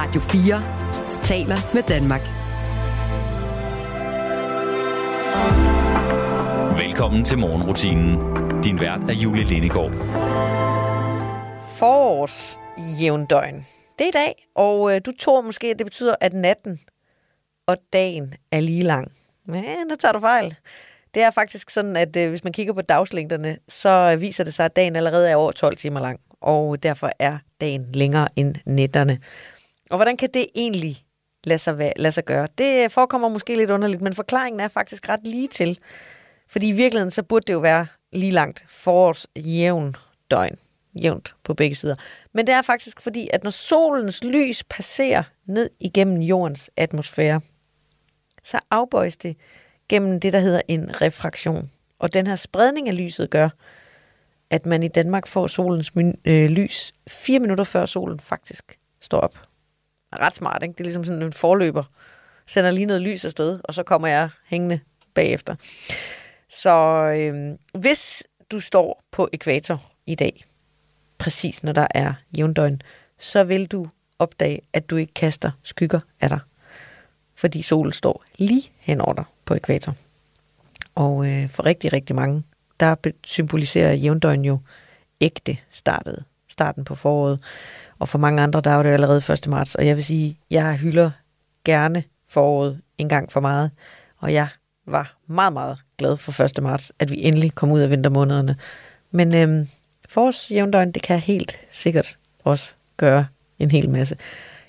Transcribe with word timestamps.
Radio 0.00 0.20
4 0.20 1.22
taler 1.22 1.56
med 1.74 1.82
Danmark. 1.82 2.20
Velkommen 6.78 7.24
til 7.24 7.38
morgenrutinen. 7.38 8.10
Din 8.62 8.80
vært 8.80 9.00
er 9.10 9.14
Julie 9.24 9.44
Lindegård. 9.44 9.92
Forårs 11.78 12.58
jævndøgn. 13.00 13.66
Det 13.98 14.04
er 14.04 14.08
i 14.08 14.24
dag, 14.24 14.46
og 14.54 14.94
øh, 14.94 15.00
du 15.06 15.12
tror 15.20 15.40
måske, 15.40 15.66
at 15.66 15.78
det 15.78 15.86
betyder, 15.86 16.14
at 16.20 16.32
natten 16.32 16.80
og 17.66 17.76
dagen 17.92 18.34
er 18.52 18.60
lige 18.60 18.82
lang. 18.82 19.12
Men 19.44 19.90
der 19.90 19.96
tager 20.00 20.12
du 20.12 20.20
fejl. 20.20 20.56
Det 21.14 21.22
er 21.22 21.30
faktisk 21.30 21.70
sådan, 21.70 21.96
at 21.96 22.16
øh, 22.16 22.28
hvis 22.28 22.44
man 22.44 22.52
kigger 22.52 22.72
på 22.72 22.82
dagslængderne, 22.82 23.58
så 23.68 24.16
viser 24.16 24.44
det 24.44 24.54
sig, 24.54 24.64
at 24.64 24.76
dagen 24.76 24.96
allerede 24.96 25.30
er 25.30 25.36
over 25.36 25.52
12 25.52 25.76
timer 25.76 26.00
lang, 26.00 26.20
og 26.40 26.82
derfor 26.82 27.10
er 27.18 27.38
dagen 27.60 27.86
længere 27.92 28.28
end 28.36 28.54
nætterne. 28.66 29.18
Og 29.90 29.96
hvordan 29.98 30.16
kan 30.16 30.30
det 30.34 30.46
egentlig 30.54 30.96
lade 31.44 31.58
sig, 31.58 31.92
lade 31.96 32.12
sig 32.12 32.24
gøre? 32.24 32.48
Det 32.58 32.92
forekommer 32.92 33.28
måske 33.28 33.54
lidt 33.54 33.70
underligt, 33.70 34.02
men 34.02 34.14
forklaringen 34.14 34.60
er 34.60 34.68
faktisk 34.68 35.08
ret 35.08 35.20
lige 35.24 35.48
til. 35.48 35.78
Fordi 36.48 36.68
i 36.68 36.72
virkeligheden, 36.72 37.10
så 37.10 37.22
burde 37.22 37.44
det 37.46 37.52
jo 37.52 37.58
være 37.58 37.86
lige 38.12 38.32
langt 38.32 38.64
forårs 38.68 39.26
jævn 39.36 39.96
døgn. 40.30 40.56
Jævnt 41.02 41.34
på 41.44 41.54
begge 41.54 41.76
sider. 41.76 41.94
Men 42.34 42.46
det 42.46 42.54
er 42.54 42.62
faktisk 42.62 43.00
fordi, 43.00 43.28
at 43.32 43.44
når 43.44 43.50
solens 43.50 44.24
lys 44.24 44.64
passerer 44.64 45.22
ned 45.46 45.70
igennem 45.80 46.22
jordens 46.22 46.70
atmosfære, 46.76 47.40
så 48.44 48.58
afbøjes 48.70 49.16
det 49.16 49.36
gennem 49.88 50.20
det, 50.20 50.32
der 50.32 50.38
hedder 50.38 50.60
en 50.68 51.02
refraktion. 51.02 51.70
Og 51.98 52.12
den 52.12 52.26
her 52.26 52.36
spredning 52.36 52.88
af 52.88 52.96
lyset 52.96 53.30
gør, 53.30 53.48
at 54.50 54.66
man 54.66 54.82
i 54.82 54.88
Danmark 54.88 55.26
får 55.26 55.46
solens 55.46 55.92
øh, 56.24 56.50
lys 56.50 56.92
fire 57.08 57.40
minutter 57.40 57.64
før 57.64 57.86
solen 57.86 58.20
faktisk 58.20 58.78
står 59.00 59.20
op. 59.20 59.47
Ret 60.12 60.34
smart, 60.34 60.62
ikke? 60.62 60.72
Det 60.72 60.80
er 60.80 60.84
ligesom 60.84 61.04
sådan 61.04 61.22
en 61.22 61.32
forløber. 61.32 61.84
Sender 62.46 62.70
lige 62.70 62.86
noget 62.86 63.02
lys 63.02 63.24
afsted, 63.24 63.60
og 63.64 63.74
så 63.74 63.82
kommer 63.82 64.08
jeg 64.08 64.28
hængende 64.46 64.80
bagefter. 65.14 65.54
Så 66.48 66.70
øh, 67.16 67.58
hvis 67.80 68.22
du 68.50 68.60
står 68.60 69.02
på 69.10 69.28
ekvator 69.32 69.82
i 70.06 70.14
dag, 70.14 70.44
præcis 71.18 71.64
når 71.64 71.72
der 71.72 71.86
er 71.90 72.14
jævndøgn, 72.36 72.82
så 73.18 73.44
vil 73.44 73.66
du 73.66 73.86
opdage, 74.18 74.60
at 74.72 74.90
du 74.90 74.96
ikke 74.96 75.14
kaster 75.14 75.50
skygger 75.62 76.00
af 76.20 76.28
dig. 76.28 76.40
Fordi 77.34 77.62
solen 77.62 77.92
står 77.92 78.24
lige 78.36 78.72
henover 78.78 79.12
dig 79.12 79.24
på 79.44 79.54
ekvator. 79.54 79.94
Og 80.94 81.26
øh, 81.26 81.48
for 81.48 81.66
rigtig, 81.66 81.92
rigtig 81.92 82.16
mange, 82.16 82.42
der 82.80 82.94
symboliserer 83.24 83.92
jævndøgn 83.92 84.44
jo 84.44 84.58
ægte 85.20 85.56
startet, 85.70 86.24
starten 86.48 86.84
på 86.84 86.94
foråret. 86.94 87.40
Og 87.98 88.08
for 88.08 88.18
mange 88.18 88.42
andre, 88.42 88.60
der 88.60 88.70
er 88.70 88.82
det 88.82 88.90
allerede 88.90 89.32
1. 89.32 89.48
marts. 89.48 89.74
Og 89.74 89.86
jeg 89.86 89.96
vil 89.96 90.04
sige, 90.04 90.38
jeg 90.50 90.76
hylder 90.76 91.10
gerne 91.64 92.04
foråret 92.28 92.80
en 92.98 93.08
gang 93.08 93.32
for 93.32 93.40
meget. 93.40 93.70
Og 94.18 94.32
jeg 94.32 94.48
var 94.86 95.16
meget, 95.26 95.52
meget 95.52 95.78
glad 95.98 96.16
for 96.16 96.42
1. 96.42 96.62
marts, 96.62 96.92
at 96.98 97.10
vi 97.10 97.22
endelig 97.22 97.54
kom 97.54 97.70
ud 97.70 97.80
af 97.80 97.90
vintermånederne. 97.90 98.56
Men 99.10 99.34
øhm, 99.34 99.68
forårsjævndøgn, 100.08 100.92
det 100.92 101.02
kan 101.02 101.18
helt 101.18 101.58
sikkert 101.70 102.18
også 102.44 102.74
gøre 102.96 103.26
en 103.58 103.70
hel 103.70 103.90
masse. 103.90 104.16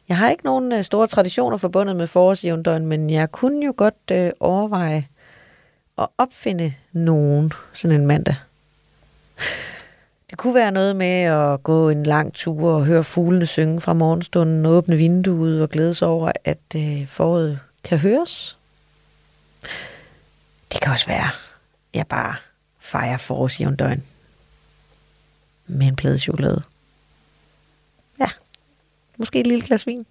Jeg 0.10 0.18
har 0.18 0.30
ikke 0.30 0.46
nogen 0.46 0.74
øh, 0.74 0.84
store 0.84 1.08
traditioner 1.08 1.58
forbundet 1.58 1.96
med 1.96 2.08
forårsjævndøgn, 2.08 2.86
men 2.86 3.10
jeg 3.10 3.32
kunne 3.32 3.66
jo 3.66 3.74
godt 3.78 4.12
øh, 4.12 4.32
overveje 4.40 5.08
at 5.98 6.08
opfinde 6.18 6.74
nogen 6.92 7.54
sådan 7.74 8.02
en 8.02 8.08
mandag. 8.08 8.36
Det 10.30 10.38
kunne 10.38 10.56
være 10.56 10.72
noget 10.72 10.96
med 10.96 11.22
at 11.22 11.64
gå 11.64 11.90
en 11.90 12.04
lang 12.04 12.34
tur 12.34 12.72
og 12.72 12.86
høre 12.86 13.04
fuglene 13.04 13.46
synge 13.46 13.82
fra 13.82 13.94
morgenstunden, 13.94 14.66
åbne 14.66 14.96
vinduet 14.96 15.62
og 15.62 15.70
glæde 15.70 15.94
sig 15.94 16.08
over, 16.08 16.32
at 16.44 16.76
øh, 16.76 17.08
foråret 17.08 17.60
kan 17.84 17.98
høres. 17.98 18.58
Det 20.72 20.82
kan 20.82 20.92
også 20.92 21.08
være, 21.08 21.28
at 21.28 21.94
jeg 21.94 22.08
bare 22.08 22.36
fejrer 22.80 23.18
forårsjævndøgn 23.18 24.04
med 25.68 25.88
en 25.88 25.96
plade 25.96 26.20
chokolade. 26.20 26.62
Ja, 28.20 28.30
måske 29.18 29.40
et 29.40 29.48
lille 29.48 29.66
glas 29.66 29.88
vin. 29.88 30.06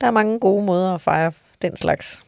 Der 0.00 0.06
er 0.06 0.10
mange 0.10 0.40
gode 0.40 0.64
måder 0.66 0.94
at 0.94 1.00
fejre 1.00 1.32
den 1.62 1.76
slags. 1.76 2.22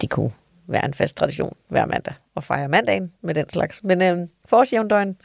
Det 0.00 0.10
kunne 0.10 0.32
være 0.66 0.84
en 0.84 0.94
fast 0.94 1.16
tradition 1.16 1.56
hver 1.68 1.86
mandag 1.86 2.14
at 2.36 2.44
fejre 2.44 2.68
mandagen 2.68 3.12
med 3.20 3.34
den 3.34 3.50
slags. 3.50 3.84
Men 3.84 4.02
øh, 4.02 4.28
forårsjævndøgn, 4.44 5.16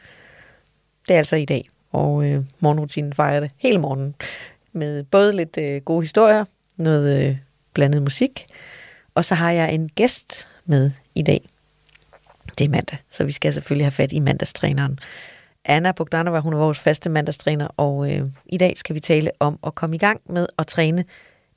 det 1.08 1.14
er 1.14 1.18
altså 1.18 1.36
i 1.36 1.44
dag, 1.44 1.64
og 1.92 2.24
øh, 2.24 2.44
morgenrutinen 2.60 3.12
fejrer 3.12 3.40
det 3.40 3.50
hele 3.58 3.78
morgen 3.78 4.14
med 4.72 5.04
både 5.04 5.32
lidt 5.32 5.58
øh, 5.58 5.82
gode 5.82 6.02
historier, 6.02 6.44
noget 6.76 7.28
øh, 7.28 7.36
blandet 7.74 8.02
musik, 8.02 8.46
og 9.14 9.24
så 9.24 9.34
har 9.34 9.50
jeg 9.50 9.74
en 9.74 9.88
gæst 9.88 10.48
med 10.64 10.90
i 11.14 11.22
dag. 11.22 11.48
Det 12.58 12.64
er 12.64 12.68
mandag, 12.68 12.98
så 13.10 13.24
vi 13.24 13.32
skal 13.32 13.52
selvfølgelig 13.52 13.86
have 13.86 13.90
fat 13.90 14.12
i 14.12 14.18
mandagstræneren. 14.18 14.98
Anna 15.64 15.92
Bogdanova, 15.92 16.40
hun 16.40 16.52
er 16.52 16.58
vores 16.58 16.78
faste 16.78 17.10
mandagstræner, 17.10 17.66
og 17.76 18.12
øh, 18.12 18.26
i 18.46 18.58
dag 18.58 18.78
skal 18.78 18.94
vi 18.94 19.00
tale 19.00 19.30
om 19.40 19.58
at 19.66 19.74
komme 19.74 19.96
i 19.96 19.98
gang 19.98 20.20
med 20.26 20.46
at 20.58 20.66
træne 20.66 21.04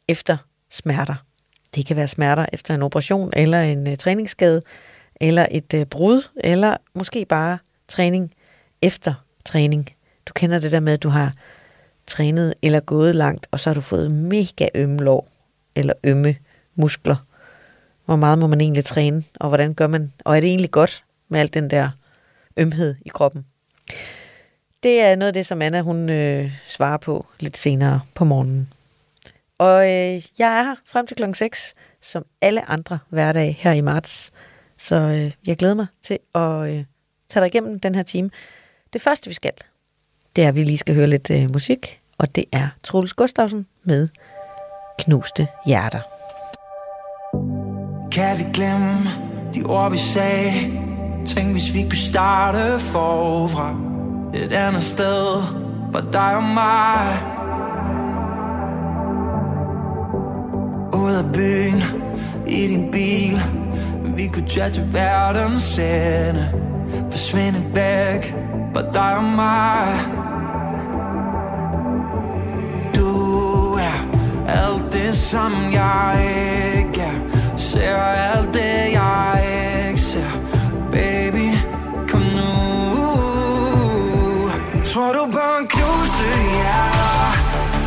efter 0.07 0.37
smerter. 0.71 1.15
Det 1.75 1.85
kan 1.85 1.95
være 1.95 2.07
smerter 2.07 2.45
efter 2.53 2.75
en 2.75 2.81
operation, 2.81 3.29
eller 3.33 3.61
en 3.61 3.89
øh, 3.89 3.97
træningsskade, 3.97 4.61
eller 5.21 5.45
et 5.51 5.73
øh, 5.73 5.85
brud, 5.85 6.21
eller 6.35 6.77
måske 6.93 7.25
bare 7.25 7.57
træning 7.87 8.31
efter 8.81 9.13
træning. 9.45 9.89
Du 10.25 10.33
kender 10.33 10.59
det 10.59 10.71
der 10.71 10.79
med, 10.79 10.93
at 10.93 11.03
du 11.03 11.09
har 11.09 11.33
trænet 12.07 12.53
eller 12.61 12.79
gået 12.79 13.15
langt, 13.15 13.47
og 13.51 13.59
så 13.59 13.69
har 13.69 13.73
du 13.73 13.81
fået 13.81 14.11
mega 14.11 14.67
ømme 14.75 14.97
lår, 14.97 15.27
eller 15.75 15.93
ømme 16.03 16.35
muskler. 16.75 17.15
Hvor 18.05 18.15
meget 18.15 18.39
må 18.39 18.47
man 18.47 18.61
egentlig 18.61 18.85
træne, 18.85 19.23
og 19.35 19.47
hvordan 19.47 19.73
gør 19.73 19.87
man? 19.87 20.13
Og 20.25 20.37
er 20.37 20.41
det 20.41 20.47
egentlig 20.47 20.71
godt 20.71 21.03
med 21.29 21.39
alt 21.39 21.53
den 21.53 21.69
der 21.69 21.89
ømhed 22.57 22.95
i 23.05 23.09
kroppen? 23.09 23.45
Det 24.83 25.01
er 25.01 25.15
noget 25.15 25.27
af 25.27 25.33
det, 25.33 25.45
som 25.45 25.61
Anna 25.61 25.81
hun 25.81 26.09
øh, 26.09 26.51
svarer 26.65 26.97
på 26.97 27.25
lidt 27.39 27.57
senere 27.57 28.01
på 28.13 28.25
morgenen. 28.25 28.73
Og 29.57 29.83
øh, 29.83 30.23
jeg 30.39 30.59
er 30.59 30.63
her 30.63 30.75
frem 30.85 31.07
til 31.07 31.17
klokken 31.17 31.35
6, 31.35 31.73
som 32.01 32.25
alle 32.41 32.69
andre 32.69 32.99
hverdage 33.09 33.51
her 33.51 33.71
i 33.71 33.81
marts. 33.81 34.31
Så 34.77 34.95
øh, 34.95 35.31
jeg 35.47 35.57
glæder 35.57 35.75
mig 35.75 35.87
til 36.01 36.19
at 36.35 36.69
øh, 36.69 36.83
tage 37.29 37.41
dig 37.41 37.47
igennem 37.47 37.79
den 37.79 37.95
her 37.95 38.03
time. 38.03 38.29
Det 38.95 39.01
første, 39.01 39.29
vi 39.29 39.33
skal, 39.33 39.51
det 40.35 40.43
er, 40.43 40.47
at 40.47 40.55
vi 40.55 40.63
lige 40.63 40.77
skal 40.77 40.95
høre 40.95 41.07
lidt 41.07 41.31
øh, 41.31 41.51
musik, 41.53 42.01
og 42.17 42.35
det 42.35 42.45
er 42.51 42.67
Troels 42.83 43.13
Gustafsen 43.13 43.67
med 43.83 44.07
Knuste 44.99 45.47
Hjerter. 45.65 45.99
Kan 48.11 48.37
vi 48.37 48.43
glemme 48.53 49.09
de 49.53 49.63
ord, 49.63 49.91
vi 49.91 49.97
sagde? 49.97 50.51
Tænk, 51.25 51.51
hvis 51.51 51.73
vi 51.73 51.81
kunne 51.81 51.97
starte 51.97 52.79
forfra. 52.79 53.75
Et 54.45 54.51
andet 54.51 54.83
sted 54.83 55.43
for 55.91 56.09
dig 56.11 56.35
og 56.35 56.43
mig. 56.43 57.17
Ud 60.93 61.13
af 61.13 61.33
byen, 61.33 61.81
i 62.47 62.67
din 62.67 62.91
bil. 62.91 63.41
Vi 64.15 64.27
kunne 64.27 64.49
tage 64.49 64.71
til 64.71 64.93
verdens 64.93 65.79
ende. 65.79 66.51
Forsvinde 67.11 67.75
væk 67.75 68.54
for 68.75 68.81
dig 68.93 69.15
og 69.17 69.23
mig. 69.23 69.99
Du 72.95 73.73
er 73.73 73.99
alt 74.47 74.93
det, 74.93 75.17
som 75.17 75.51
jeg 75.73 76.31
ikke 76.77 77.01
er. 77.01 77.57
Ser 77.57 77.95
alt 77.95 78.53
det, 78.53 78.93
jeg 78.93 79.43
ikke 79.87 80.01
ser. 80.01 80.31
Baby, 80.91 81.47
kom 82.09 82.21
nu. 82.21 82.51
Tror 84.85 85.11
du 85.17 85.31
på 85.31 85.45
en 85.59 85.67
knuste 85.67 86.27
hjerter? 86.55 87.31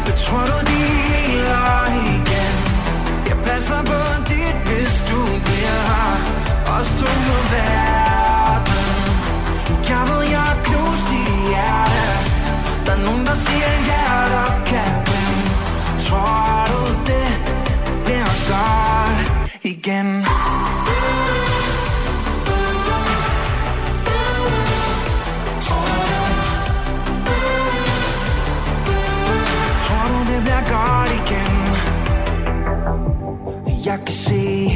Ja. 0.06 0.12
tror 0.16 0.44
du, 0.50 0.58
de 0.70 0.80
heler 1.10 1.86
igen? 2.12 2.54
Jeg 3.28 3.36
passer 3.44 3.82
på 3.90 4.00
dit, 4.28 4.56
hvis 4.68 4.94
du 5.10 5.20
bliver. 5.44 5.80
Her 5.90 6.16
Os 6.80 6.88
to 6.98 7.08
må 7.26 7.38
verden 7.52 8.88
Jeg 9.88 10.02
ved, 10.08 10.17
der 12.88 12.94
er 12.94 13.04
nogen, 13.06 13.26
der 13.26 13.34
siger, 13.34 13.72
ja, 13.90 14.04
der 14.34 14.64
kan 14.66 14.88
glemme 15.06 15.42
Tror 15.98 16.64
du 16.70 16.80
det? 17.10 17.28
Bliver 18.04 18.32
godt? 18.48 18.98
igen. 19.62 20.24
Tror 29.82 30.08
du 30.08 30.18
det 30.32 30.42
bliver 30.42 30.64
godt 30.70 31.10
igen? 31.20 31.54
Jeg 33.86 33.98
kan 34.06 34.14
se 34.14 34.70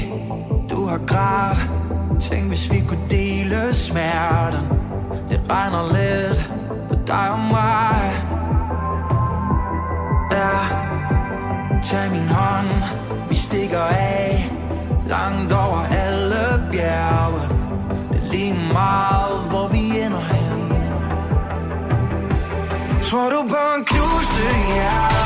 Du 0.70 0.86
har 0.86 1.00
grædt. 1.06 1.58
Tænk 2.20 2.48
hvis 2.48 2.72
vi 2.72 2.84
kunne 2.88 3.08
dele 3.10 3.74
smerten 3.74 4.60
Det 5.30 5.40
regner 5.50 5.92
lidt 5.92 6.52
dig 7.12 7.30
og 7.30 7.38
mig 7.38 8.02
Ja, 10.32 10.54
tag 11.82 12.10
min 12.10 12.28
hånd. 12.28 12.70
Vi 13.28 13.34
stikker 13.34 13.80
af 13.80 14.50
Langt 15.06 15.52
over 15.52 15.82
alle 16.02 16.44
bjerge. 16.72 17.40
Det 18.12 18.20
er 18.22 18.30
lige 18.30 18.56
meget, 18.72 19.40
hvor 19.50 19.66
vi 19.68 20.00
ender 20.00 20.24
hen. 20.34 20.60
Tror 23.02 23.28
du 23.34 23.40
på 23.48 23.62
en 23.76 23.84
knuste? 23.84 24.44
Hjerte? 24.72 25.22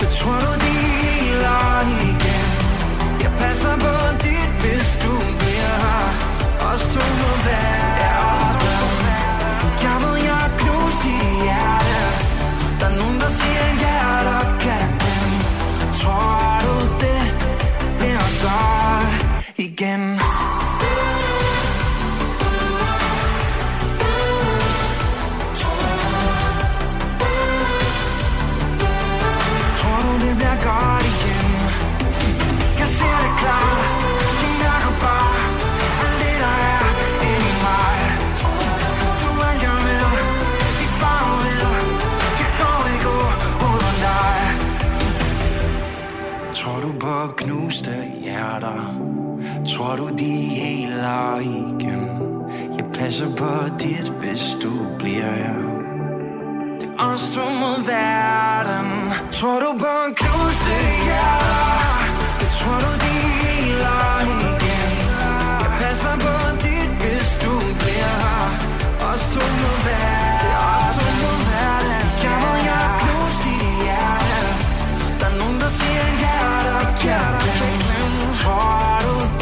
Det 0.00 0.08
tror 0.18 0.38
du, 0.44 0.52
de 0.64 0.72
heler 1.02 1.80
igen. 2.10 2.48
Jeg 3.22 3.32
passer 3.38 3.74
på 3.84 3.94
dit, 4.24 4.52
hvis 4.62 4.88
du 5.02 5.12
bliver. 5.38 5.76
Her 5.84 6.74
Os 6.74 6.82
to 6.82 7.00
må 7.20 7.32
være 7.44 7.81
Tror 49.92 49.96
du, 49.96 50.08
de 50.08 50.32
heler 50.58 51.38
igen 51.40 52.02
Jeg 52.76 52.84
passer 52.94 53.36
på 53.36 53.50
dit, 53.82 54.08
hvis 54.20 54.44
du 54.62 54.72
bliver 54.98 55.32
her. 55.42 55.60
Det 56.80 56.88
er 56.98 57.04
os 57.12 57.28
to 57.34 57.44
mod 57.62 57.78
verden. 57.86 58.86
Tror 59.32 59.58
du 59.64 59.70
på 59.84 59.92
en 60.06 60.14
knuste 60.14 60.74
hjerte? 61.06 61.52
Jeg. 62.40 62.50
Tror 62.58 62.78
du, 62.84 62.92
de 63.04 63.14
heler 63.44 64.04
igen 64.40 64.92
Jeg 65.62 65.72
passer 65.82 66.16
på 66.26 66.36
dit, 66.64 66.90
hvis 67.02 67.28
du 67.44 67.52
bliver 67.82 68.14
her. 68.24 68.44
Os 69.10 69.22
to 69.34 69.44
mod 69.62 69.78
verden 69.88 70.40
Det 70.42 70.52
er 70.60 70.66
os 70.74 70.96
to 71.02 71.10
mod 71.22 71.40
verden 71.50 72.04
Jeg 72.26 72.34
ved, 72.42 72.56
jeg 72.68 72.78
har 72.84 72.94
knust 73.00 73.38
dit 73.44 73.66
hjerte? 73.84 74.40
Der 75.20 75.26
er 75.30 75.36
nogen, 75.40 75.60
der 75.60 75.68
siger 75.78 76.02
Tror 78.42 78.98
du, 79.04 79.41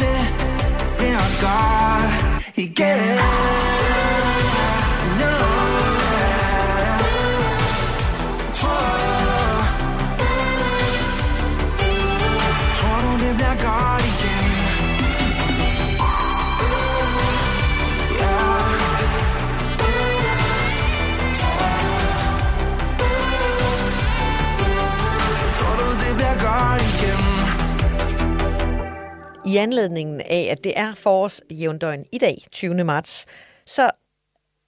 det 1.21 1.37
bliver 1.37 1.41
godt 1.41 2.57
igen 2.57 3.70
I 29.51 29.57
anledningen 29.57 30.21
af, 30.21 30.47
at 30.51 30.63
det 30.63 30.73
er 30.75 30.93
forårsjævndøgn 30.93 32.05
i 32.11 32.17
dag, 32.17 32.45
20. 32.51 32.83
marts, 32.83 33.25
så 33.65 33.91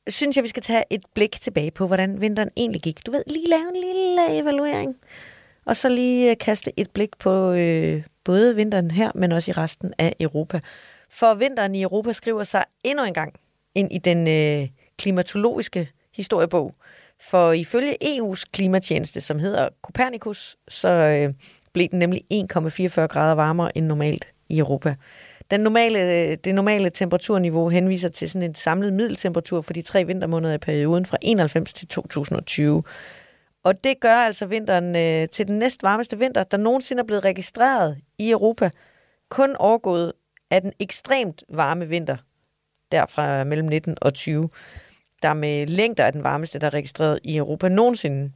synes 0.07 0.35
jeg, 0.35 0.43
vi 0.43 0.49
skal 0.49 0.63
tage 0.63 0.83
et 0.89 1.01
blik 1.13 1.41
tilbage 1.41 1.71
på, 1.71 1.87
hvordan 1.87 2.21
vinteren 2.21 2.49
egentlig 2.57 2.81
gik. 2.81 3.05
Du 3.05 3.11
ved, 3.11 3.23
lige 3.27 3.47
lave 3.47 3.69
en 3.69 3.81
lille 3.81 4.37
evaluering, 4.37 4.95
og 5.65 5.75
så 5.75 5.89
lige 5.89 6.31
øh, 6.31 6.37
kaste 6.37 6.71
et 6.79 6.91
blik 6.91 7.09
på 7.19 7.51
øh, 7.51 8.03
både 8.23 8.55
vinteren 8.55 8.91
her, 8.91 9.11
men 9.15 9.31
også 9.31 9.51
i 9.51 9.53
resten 9.53 9.93
af 9.97 10.15
Europa. 10.19 10.59
For 11.09 11.33
vinteren 11.33 11.75
i 11.75 11.81
Europa 11.81 12.13
skriver 12.13 12.43
sig 12.43 12.63
endnu 12.83 13.03
en 13.03 13.13
gang 13.13 13.33
ind 13.75 13.91
i 13.91 13.97
den 13.97 14.27
øh, 14.27 14.69
klimatologiske 14.97 15.89
historiebog. 16.13 16.75
For 17.21 17.51
ifølge 17.51 17.97
EU's 18.03 18.43
klimatjeneste, 18.53 19.21
som 19.21 19.39
hedder 19.39 19.69
Copernicus, 19.81 20.57
så 20.67 20.89
øh, 20.89 21.33
blev 21.73 21.87
den 21.87 21.99
nemlig 21.99 22.21
1,44 22.33 23.01
grader 23.07 23.35
varmere 23.35 23.77
end 23.77 23.85
normalt 23.85 24.32
i 24.49 24.59
Europa. 24.59 24.95
Den 25.51 25.59
normale, 25.59 26.35
det 26.35 26.55
normale 26.55 26.89
temperaturniveau 26.89 27.69
henviser 27.69 28.09
til 28.09 28.29
sådan 28.29 28.49
en 28.49 28.55
samlet 28.55 28.93
middeltemperatur 28.93 29.61
for 29.61 29.73
de 29.73 29.81
tre 29.81 30.05
vintermåneder 30.05 30.53
i 30.53 30.57
perioden 30.57 31.05
fra 31.05 31.17
91 31.21 31.73
til 31.73 31.87
2020. 31.87 32.83
Og 33.63 33.83
det 33.83 33.99
gør 33.99 34.15
altså 34.15 34.45
vinteren 34.45 34.95
øh, 34.95 35.27
til 35.27 35.47
den 35.47 35.59
næst 35.59 35.83
varmeste 35.83 36.19
vinter, 36.19 36.43
der 36.43 36.57
nogensinde 36.57 37.01
er 37.01 37.05
blevet 37.05 37.25
registreret 37.25 37.97
i 38.17 38.31
Europa. 38.31 38.69
Kun 39.29 39.55
overgået 39.55 40.13
af 40.51 40.61
den 40.61 40.73
ekstremt 40.79 41.43
varme 41.49 41.87
vinter, 41.87 42.17
derfra 42.91 43.43
mellem 43.43 43.67
19 43.67 43.97
og 44.01 44.13
20, 44.13 44.49
der 45.21 45.33
med 45.33 45.67
længder 45.67 46.03
er 46.03 46.11
den 46.11 46.23
varmeste, 46.23 46.59
der 46.59 46.67
er 46.67 46.73
registreret 46.73 47.19
i 47.23 47.37
Europa 47.37 47.67
nogensinde. 47.69 48.31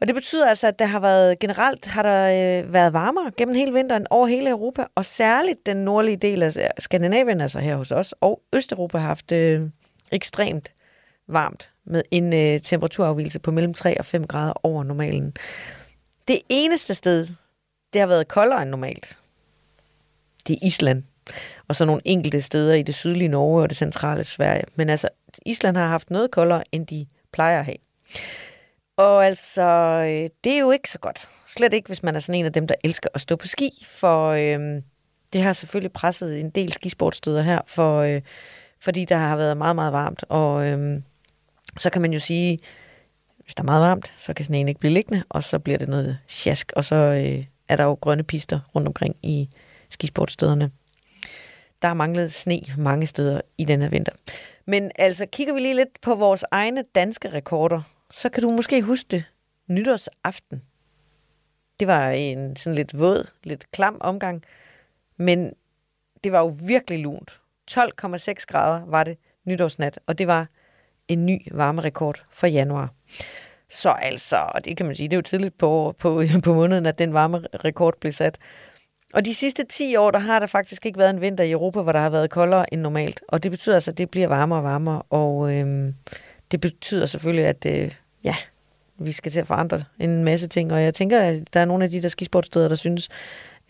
Og 0.00 0.06
det 0.06 0.14
betyder 0.14 0.48
altså, 0.48 0.66
at 0.66 0.78
der 0.78 0.84
har 0.84 1.00
været 1.00 1.38
generelt 1.38 1.86
har 1.86 2.02
der 2.02 2.24
øh, 2.62 2.72
været 2.72 2.92
varmere 2.92 3.30
gennem 3.36 3.54
hele 3.54 3.72
vinteren 3.72 4.06
over 4.10 4.26
hele 4.26 4.50
Europa, 4.50 4.84
og 4.94 5.04
særligt 5.04 5.66
den 5.66 5.76
nordlige 5.76 6.16
del 6.16 6.42
af 6.42 6.72
Skandinavien, 6.78 7.40
altså 7.40 7.58
her 7.58 7.76
hos 7.76 7.92
os, 7.92 8.14
og 8.20 8.42
Østeuropa 8.52 8.98
har 8.98 9.06
haft 9.06 9.32
øh, 9.32 9.62
ekstremt 10.12 10.72
varmt 11.28 11.70
med 11.84 12.02
en 12.10 12.32
øh, 12.32 12.60
temperaturafvielse 12.60 13.38
på 13.38 13.50
mellem 13.50 13.74
3 13.74 13.98
og 13.98 14.04
5 14.04 14.26
grader 14.26 14.66
over 14.66 14.84
normalen. 14.84 15.32
Det 16.28 16.40
eneste 16.48 16.94
sted, 16.94 17.26
det 17.92 18.00
har 18.00 18.06
været 18.06 18.28
koldere 18.28 18.62
end 18.62 18.70
normalt, 18.70 19.18
det 20.46 20.54
er 20.54 20.66
Island. 20.66 21.02
Og 21.68 21.76
så 21.76 21.84
nogle 21.84 22.02
enkelte 22.04 22.40
steder 22.40 22.74
i 22.74 22.82
det 22.82 22.94
sydlige 22.94 23.28
Norge 23.28 23.62
og 23.62 23.68
det 23.68 23.78
centrale 23.78 24.24
Sverige. 24.24 24.64
Men 24.76 24.90
altså, 24.90 25.08
Island 25.46 25.76
har 25.76 25.86
haft 25.86 26.10
noget 26.10 26.30
koldere, 26.30 26.62
end 26.72 26.86
de 26.86 27.06
plejer 27.32 27.58
at 27.58 27.64
have. 27.64 27.76
Og 28.98 29.26
altså, 29.26 29.62
øh, 30.06 30.30
det 30.44 30.52
er 30.52 30.58
jo 30.58 30.70
ikke 30.70 30.90
så 30.90 30.98
godt. 30.98 31.28
Slet 31.46 31.74
ikke, 31.74 31.86
hvis 31.86 32.02
man 32.02 32.16
er 32.16 32.20
sådan 32.20 32.38
en 32.38 32.46
af 32.46 32.52
dem, 32.52 32.66
der 32.66 32.74
elsker 32.84 33.08
at 33.14 33.20
stå 33.20 33.36
på 33.36 33.46
ski. 33.46 33.84
For 33.86 34.28
øh, 34.28 34.82
det 35.32 35.42
har 35.42 35.52
selvfølgelig 35.52 35.92
presset 35.92 36.40
en 36.40 36.50
del 36.50 36.72
skisportsteder 36.72 37.42
her, 37.42 37.60
for, 37.66 38.00
øh, 38.00 38.22
fordi 38.80 39.04
der 39.04 39.16
har 39.16 39.36
været 39.36 39.56
meget, 39.56 39.76
meget 39.76 39.92
varmt. 39.92 40.24
Og 40.28 40.66
øh, 40.66 41.00
så 41.76 41.90
kan 41.90 42.02
man 42.02 42.12
jo 42.12 42.18
sige, 42.18 42.58
hvis 43.44 43.54
der 43.54 43.62
er 43.62 43.66
meget 43.66 43.82
varmt, 43.82 44.12
så 44.16 44.34
kan 44.34 44.44
sneen 44.44 44.68
ikke 44.68 44.80
blive 44.80 44.92
liggende, 44.92 45.24
og 45.28 45.44
så 45.44 45.58
bliver 45.58 45.78
det 45.78 45.88
noget 45.88 46.18
sjask. 46.26 46.72
Og 46.76 46.84
så 46.84 46.96
øh, 46.96 47.44
er 47.68 47.76
der 47.76 47.84
jo 47.84 47.98
grønne 48.00 48.22
pister 48.22 48.60
rundt 48.74 48.88
omkring 48.88 49.16
i 49.22 49.48
skisportstederne. 49.90 50.70
Der 51.82 51.88
har 51.88 51.94
manglet 51.94 52.32
sne 52.32 52.60
mange 52.78 53.06
steder 53.06 53.40
i 53.58 53.64
denne 53.64 53.90
vinter. 53.90 54.12
Men 54.66 54.90
altså, 54.96 55.26
kigger 55.32 55.54
vi 55.54 55.60
lige 55.60 55.74
lidt 55.74 56.00
på 56.02 56.14
vores 56.14 56.44
egne 56.50 56.84
danske 56.94 57.28
rekorder, 57.32 57.82
så 58.10 58.28
kan 58.28 58.42
du 58.42 58.50
måske 58.50 58.82
huske 58.82 59.06
det 59.10 59.24
nytårsaften. 59.66 60.62
Det 61.80 61.88
var 61.88 62.10
en 62.10 62.56
sådan 62.56 62.74
lidt 62.74 62.98
våd, 62.98 63.30
lidt 63.44 63.70
klam 63.70 63.96
omgang, 64.00 64.42
men 65.16 65.52
det 66.24 66.32
var 66.32 66.38
jo 66.38 66.54
virkelig 66.66 66.98
lunt. 66.98 67.40
12,6 67.70 68.44
grader 68.46 68.86
var 68.86 69.04
det 69.04 69.18
nytårsnat, 69.44 70.00
og 70.06 70.18
det 70.18 70.26
var 70.26 70.46
en 71.08 71.26
ny 71.26 71.48
varmerekord 71.52 72.22
for 72.30 72.46
januar. 72.46 72.94
Så 73.70 73.90
altså, 73.90 74.36
og 74.54 74.64
det 74.64 74.76
kan 74.76 74.86
man 74.86 74.94
sige, 74.94 75.08
det 75.08 75.12
er 75.12 75.18
jo 75.18 75.22
tidligt 75.22 75.58
på, 75.58 75.94
på, 75.98 76.22
på 76.44 76.54
måneden, 76.54 76.86
at 76.86 76.98
den 76.98 77.14
varmerekord 77.14 77.94
blev 78.00 78.12
sat. 78.12 78.38
Og 79.14 79.24
de 79.24 79.34
sidste 79.34 79.64
10 79.64 79.96
år, 79.96 80.10
der 80.10 80.18
har 80.18 80.38
der 80.38 80.46
faktisk 80.46 80.86
ikke 80.86 80.98
været 80.98 81.10
en 81.10 81.20
vinter 81.20 81.44
i 81.44 81.50
Europa, 81.50 81.80
hvor 81.80 81.92
der 81.92 82.00
har 82.00 82.10
været 82.10 82.30
koldere 82.30 82.74
end 82.74 82.80
normalt. 82.80 83.22
Og 83.28 83.42
det 83.42 83.50
betyder 83.50 83.74
altså, 83.74 83.90
at 83.90 83.98
det 83.98 84.10
bliver 84.10 84.28
varmere 84.28 84.58
og 84.58 84.64
varmere. 84.64 85.02
Og 85.02 85.54
øhm, 85.54 85.94
det 86.50 86.60
betyder 86.60 87.06
selvfølgelig, 87.06 87.46
at 87.46 87.66
øh, 87.66 87.94
ja, 88.24 88.34
vi 88.98 89.12
skal 89.12 89.32
til 89.32 89.40
at 89.40 89.46
forandre 89.46 89.82
en 89.98 90.24
masse 90.24 90.48
ting. 90.48 90.72
Og 90.72 90.82
jeg 90.82 90.94
tænker, 90.94 91.20
at 91.20 91.54
der 91.54 91.60
er 91.60 91.64
nogle 91.64 91.84
af 91.84 91.90
de 91.90 92.02
der 92.02 92.08
skisportsteder, 92.08 92.68
der 92.68 92.74
synes, 92.74 93.08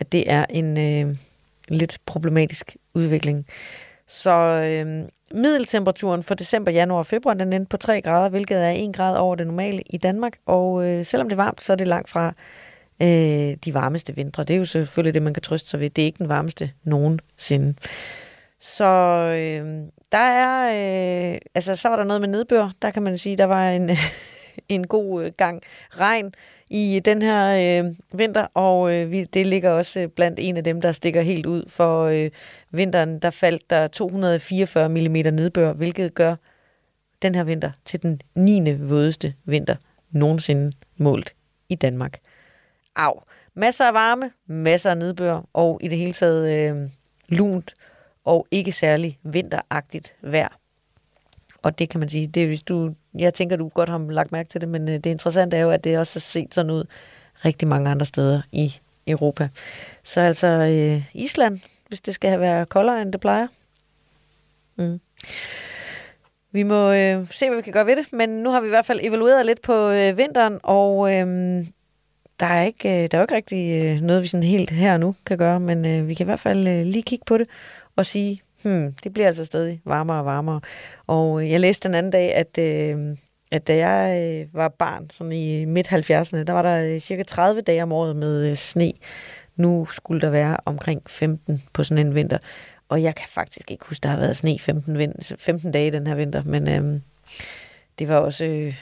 at 0.00 0.12
det 0.12 0.30
er 0.30 0.46
en 0.50 0.78
øh, 0.78 1.16
lidt 1.68 1.98
problematisk 2.06 2.76
udvikling. 2.94 3.46
Så 4.06 4.30
øh, 4.30 5.08
middeltemperaturen 5.34 6.22
for 6.22 6.34
december, 6.34 6.72
januar 6.72 6.98
og 6.98 7.06
februar, 7.06 7.34
den 7.34 7.52
endte 7.52 7.68
på 7.68 7.76
3 7.76 8.00
grader, 8.00 8.28
hvilket 8.28 8.64
er 8.64 8.70
1 8.70 8.96
grad 8.96 9.16
over 9.16 9.34
det 9.34 9.46
normale 9.46 9.82
i 9.90 9.96
Danmark. 9.96 10.38
Og 10.46 10.84
øh, 10.84 11.04
selvom 11.04 11.28
det 11.28 11.32
er 11.32 11.42
varmt, 11.42 11.64
så 11.64 11.72
er 11.72 11.76
det 11.76 11.88
langt 11.88 12.08
fra 12.08 12.34
øh, 13.02 13.56
de 13.64 13.74
varmeste 13.74 14.14
vintre. 14.14 14.44
Det 14.44 14.54
er 14.54 14.58
jo 14.58 14.64
selvfølgelig 14.64 15.14
det, 15.14 15.22
man 15.22 15.34
kan 15.34 15.42
trøste 15.42 15.68
sig 15.68 15.80
ved. 15.80 15.90
Det 15.90 16.02
er 16.02 16.06
ikke 16.06 16.18
den 16.18 16.28
varmeste 16.28 16.70
nogensinde. 16.84 17.74
Så 18.60 18.84
øh, 19.38 19.86
der 20.12 20.18
er, 20.18 20.70
øh, 21.32 21.38
altså 21.54 21.76
så 21.76 21.88
var 21.88 21.96
der 21.96 22.04
noget 22.04 22.20
med 22.20 22.28
nedbør. 22.28 22.70
Der 22.82 22.90
kan 22.90 23.02
man 23.02 23.18
sige, 23.18 23.36
der 23.36 23.44
var 23.44 23.70
en, 23.70 23.90
en 24.68 24.86
god 24.86 25.24
øh, 25.24 25.32
gang 25.36 25.62
regn 25.90 26.34
i 26.70 27.00
den 27.04 27.22
her 27.22 27.82
øh, 27.84 27.94
vinter, 28.12 28.46
og 28.54 28.94
øh, 28.94 29.10
vi, 29.10 29.24
det 29.24 29.46
ligger 29.46 29.70
også 29.70 30.00
øh, 30.00 30.08
blandt 30.08 30.38
en 30.42 30.56
af 30.56 30.64
dem, 30.64 30.80
der 30.80 30.92
stikker 30.92 31.22
helt 31.22 31.46
ud. 31.46 31.64
For 31.68 32.04
øh, 32.04 32.30
vinteren, 32.70 33.18
der 33.18 33.30
faldt 33.30 33.70
der 33.70 33.88
244 33.88 34.88
mm 34.88 35.12
nedbør, 35.12 35.72
hvilket 35.72 36.14
gør 36.14 36.36
den 37.22 37.34
her 37.34 37.44
vinter 37.44 37.70
til 37.84 38.02
den 38.02 38.20
9. 38.34 38.72
vådeste 38.72 39.32
vinter 39.44 39.76
nogensinde 40.10 40.72
målt 40.96 41.34
i 41.68 41.74
Danmark. 41.74 42.18
Au. 42.96 43.20
Masser 43.54 43.84
af 43.84 43.94
varme, 43.94 44.30
masser 44.46 44.90
af 44.90 44.96
nedbør, 44.96 45.40
og 45.52 45.80
i 45.82 45.88
det 45.88 45.98
hele 45.98 46.12
taget 46.12 46.70
øh, 46.70 46.78
lunt 47.28 47.74
og 48.28 48.46
ikke 48.50 48.72
særlig 48.72 49.18
vinteragtigt 49.22 50.14
vejr. 50.22 50.58
Og 51.62 51.78
det 51.78 51.88
kan 51.88 52.00
man 52.00 52.08
sige, 52.08 52.26
det 52.26 52.42
er, 52.42 52.46
hvis 52.46 52.62
du, 52.62 52.94
jeg 53.18 53.34
tænker, 53.34 53.56
du 53.56 53.68
godt 53.68 53.88
har 53.88 53.98
lagt 53.98 54.32
mærke 54.32 54.48
til 54.48 54.60
det, 54.60 54.68
men 54.68 54.88
øh, 54.88 54.94
det 54.94 55.06
interessante 55.06 55.56
er 55.56 55.60
jo, 55.60 55.70
at 55.70 55.84
det 55.84 55.98
også 55.98 56.18
har 56.18 56.20
set 56.20 56.54
sådan 56.54 56.70
ud 56.70 56.84
rigtig 57.44 57.68
mange 57.68 57.90
andre 57.90 58.06
steder 58.06 58.42
i 58.52 58.74
Europa. 59.06 59.48
Så 60.02 60.20
altså 60.20 60.46
øh, 60.46 61.02
Island, 61.14 61.60
hvis 61.88 62.00
det 62.00 62.14
skal 62.14 62.40
være 62.40 62.66
koldere, 62.66 63.02
end 63.02 63.12
det 63.12 63.20
plejer. 63.20 63.46
Mm. 64.76 65.00
Vi 66.52 66.62
må 66.62 66.92
øh, 66.92 67.26
se, 67.30 67.48
hvad 67.48 67.56
vi 67.56 67.62
kan 67.62 67.72
gøre 67.72 67.86
ved 67.86 67.96
det, 67.96 68.12
men 68.12 68.28
nu 68.28 68.50
har 68.50 68.60
vi 68.60 68.66
i 68.66 68.70
hvert 68.70 68.86
fald 68.86 69.00
evalueret 69.02 69.46
lidt 69.46 69.62
på 69.62 69.88
øh, 69.88 70.16
vinteren, 70.16 70.58
og 70.62 71.14
øh, 71.14 71.26
der, 72.40 72.46
er 72.46 72.64
ikke, 72.64 72.88
øh, 72.88 73.08
der 73.10 73.18
er 73.18 73.18
jo 73.18 73.22
ikke 73.22 73.36
rigtig 73.36 73.82
øh, 73.82 74.00
noget, 74.00 74.22
vi 74.22 74.26
sådan 74.26 74.44
helt 74.44 74.70
her 74.70 74.92
og 74.92 75.00
nu 75.00 75.14
kan 75.26 75.38
gøre, 75.38 75.60
men 75.60 75.86
øh, 75.86 76.08
vi 76.08 76.14
kan 76.14 76.24
i 76.24 76.30
hvert 76.30 76.40
fald 76.40 76.68
øh, 76.68 76.86
lige 76.86 77.02
kigge 77.02 77.24
på 77.24 77.38
det 77.38 77.46
og 77.98 78.06
sige, 78.06 78.40
hmm, 78.62 78.92
det 79.04 79.12
bliver 79.12 79.26
altså 79.26 79.44
stadig 79.44 79.80
varmere 79.84 80.18
og 80.18 80.24
varmere. 80.24 80.60
Og 81.06 81.42
øh, 81.42 81.50
jeg 81.50 81.60
læste 81.60 81.88
den 81.88 81.94
anden 81.94 82.12
dag, 82.12 82.34
at, 82.34 82.58
øh, 82.58 83.16
at 83.50 83.66
da 83.66 83.76
jeg 83.76 84.22
øh, 84.22 84.54
var 84.54 84.68
barn, 84.68 85.10
sådan 85.10 85.32
i 85.32 85.64
midt-70'erne, 85.64 86.42
der 86.42 86.52
var 86.52 86.62
der 86.62 86.94
øh, 86.94 87.00
cirka 87.00 87.22
30 87.22 87.60
dage 87.60 87.82
om 87.82 87.92
året 87.92 88.16
med 88.16 88.50
øh, 88.50 88.56
sne. 88.56 88.92
Nu 89.56 89.86
skulle 89.86 90.20
der 90.20 90.30
være 90.30 90.56
omkring 90.64 91.02
15 91.06 91.62
på 91.72 91.84
sådan 91.84 92.06
en 92.06 92.14
vinter. 92.14 92.38
Og 92.88 93.02
jeg 93.02 93.14
kan 93.14 93.28
faktisk 93.28 93.70
ikke 93.70 93.84
huske, 93.88 94.02
der 94.02 94.08
har 94.08 94.18
været 94.18 94.36
sne 94.36 94.58
15, 94.58 94.98
vind, 94.98 95.36
15 95.38 95.72
dage 95.72 95.90
den 95.90 96.06
her 96.06 96.14
vinter, 96.14 96.42
men 96.42 96.68
øh, 96.68 97.00
det 97.98 98.08
var 98.08 98.16
også 98.16 98.44
øh, 98.44 98.74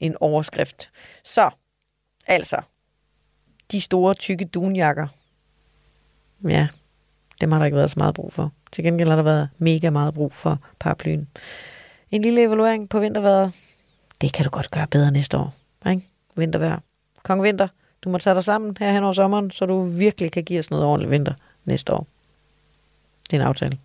en 0.00 0.16
overskrift. 0.20 0.90
Så, 1.24 1.50
altså, 2.26 2.60
de 3.72 3.80
store, 3.80 4.14
tykke 4.14 4.44
dunjakker, 4.44 5.06
ja, 6.48 6.68
dem 7.42 7.52
har 7.52 7.58
der 7.58 7.66
ikke 7.66 7.76
været 7.76 7.90
så 7.90 7.98
meget 7.98 8.14
brug 8.14 8.32
for. 8.32 8.52
Til 8.72 8.84
gengæld 8.84 9.08
har 9.08 9.16
der 9.16 9.22
været 9.22 9.48
mega 9.58 9.90
meget 9.90 10.14
brug 10.14 10.32
for 10.32 10.58
paraplyen. 10.80 11.28
En 12.10 12.22
lille 12.22 12.42
evaluering 12.42 12.88
på 12.88 13.00
vinterværet. 13.00 13.52
Det 14.20 14.32
kan 14.32 14.44
du 14.44 14.50
godt 14.50 14.70
gøre 14.70 14.86
bedre 14.86 15.10
næste 15.10 15.38
år. 15.38 15.54
Ikke? 15.90 16.02
Vintervejr. 16.36 16.78
Kong 17.22 17.42
Vinter, 17.42 17.68
du 18.04 18.08
må 18.08 18.18
tage 18.18 18.34
dig 18.34 18.44
sammen 18.44 18.76
her 18.80 18.92
hen 18.92 19.02
over 19.02 19.12
sommeren, 19.12 19.50
så 19.50 19.66
du 19.66 19.82
virkelig 19.82 20.32
kan 20.32 20.44
give 20.44 20.58
os 20.58 20.70
noget 20.70 20.86
ordentligt 20.86 21.10
vinter 21.10 21.34
næste 21.64 21.92
år. 21.92 22.06
Det 23.30 23.36
er 23.36 23.40
en 23.40 23.46
aftale. 23.46 23.78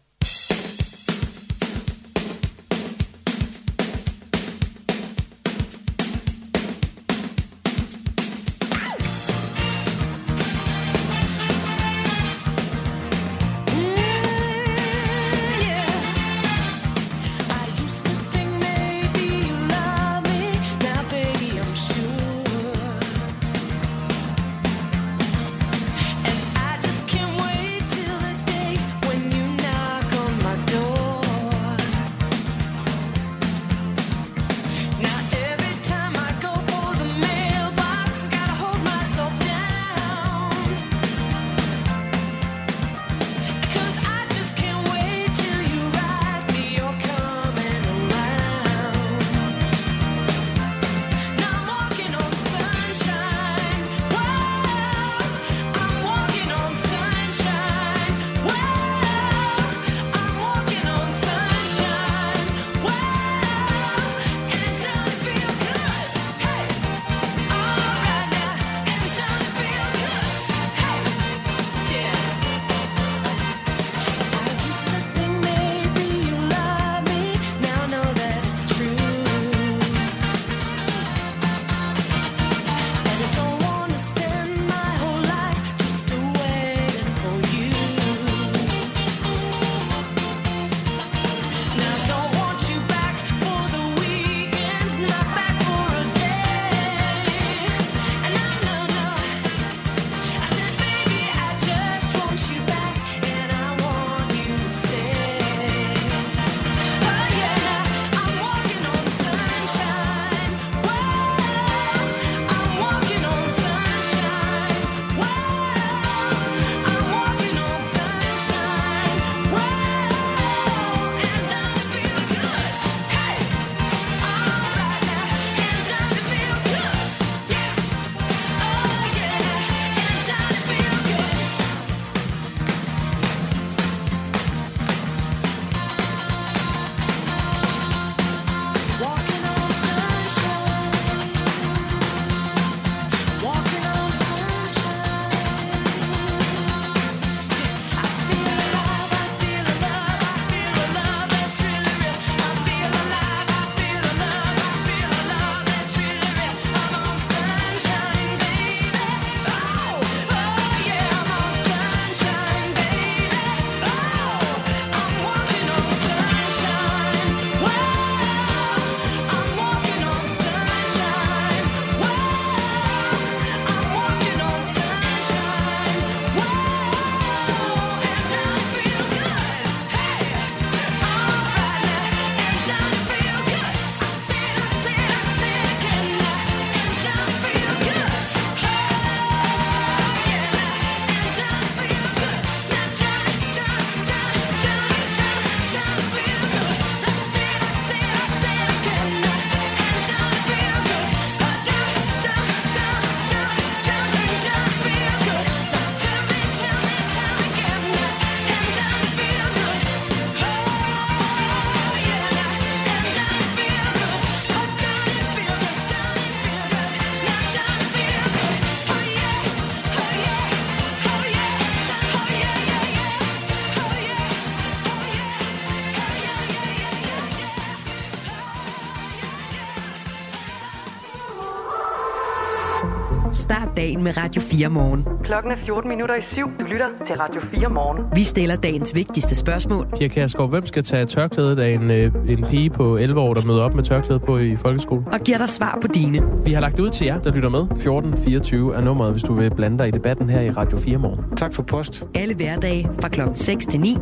Start 233.37 233.77
dagen 233.77 234.03
med 234.03 234.17
Radio 234.17 234.41
4 234.41 234.69
morgen. 234.69 235.07
Klokken 235.23 235.51
er 235.51 235.55
14 235.55 235.89
minutter 235.89 236.15
i 236.15 236.21
syv. 236.21 236.45
Du 236.59 236.65
lytter 236.65 236.87
til 237.05 237.15
Radio 237.15 237.41
4 237.41 237.69
morgen. 237.69 238.05
Vi 238.15 238.23
stiller 238.23 238.55
dagens 238.55 238.95
vigtigste 238.95 239.35
spørgsmål. 239.35 239.87
Pia 239.97 240.07
Kærsgaard, 240.07 240.49
hvem 240.49 240.65
skal 240.65 240.83
tage 240.83 241.05
tørklædet 241.05 241.59
af 241.59 241.69
en, 241.69 241.91
øh, 241.91 242.11
en 242.27 242.45
pige 242.49 242.69
på 242.69 242.97
11 242.97 243.19
år, 243.19 243.33
der 243.33 243.41
møder 243.45 243.63
op 243.63 243.73
med 243.73 243.83
tørklæde 243.83 244.19
på 244.19 244.37
i 244.37 244.55
folkeskole? 244.55 245.05
Og 245.13 245.19
giver 245.19 245.37
dig 245.37 245.49
svar 245.49 245.77
på 245.81 245.87
dine. 245.87 246.21
Vi 246.45 246.53
har 246.53 246.61
lagt 246.61 246.77
det 246.77 246.83
ud 246.83 246.89
til 246.89 247.05
jer, 247.05 247.19
der 247.19 247.31
lytter 247.31 247.49
med. 247.49 247.61
1424 247.61 248.75
er 248.75 248.81
nummeret, 248.81 249.11
hvis 249.11 249.23
du 249.23 249.33
vil 249.33 249.55
blande 249.55 249.77
dig 249.77 249.87
i 249.87 249.91
debatten 249.91 250.29
her 250.29 250.41
i 250.41 250.49
Radio 250.49 250.77
4 250.77 250.97
morgen. 250.97 251.37
Tak 251.37 251.53
for 251.53 251.63
post. 251.63 252.03
Alle 252.15 252.35
hverdage 252.35 252.89
fra 253.01 253.07
klokken 253.07 253.35
6 253.35 253.65
til 253.65 253.79
9. 253.79 253.97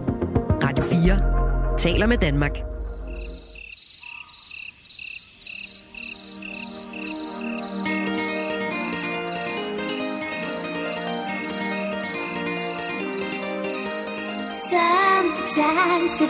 Radio 0.63 0.83
4 0.83 1.77
taler 1.77 2.07
med 2.07 2.17
Danmark. 2.17 2.74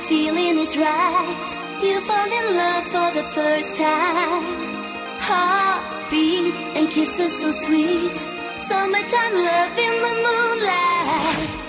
Feeling 0.07 0.57
is 0.59 0.77
right. 0.77 1.47
You 1.81 1.99
fall 2.01 2.31
in 2.39 2.45
love 2.55 2.85
for 2.93 3.09
the 3.17 3.23
first 3.33 3.75
time. 3.75 4.43
Heartbeat 5.19 6.53
and 6.77 6.89
kisses 6.89 7.33
so 7.41 7.51
sweet. 7.51 8.17
Summertime 8.67 9.33
love 9.33 9.77
in 9.77 9.93
the 10.05 10.13
moonlight. 10.25 11.64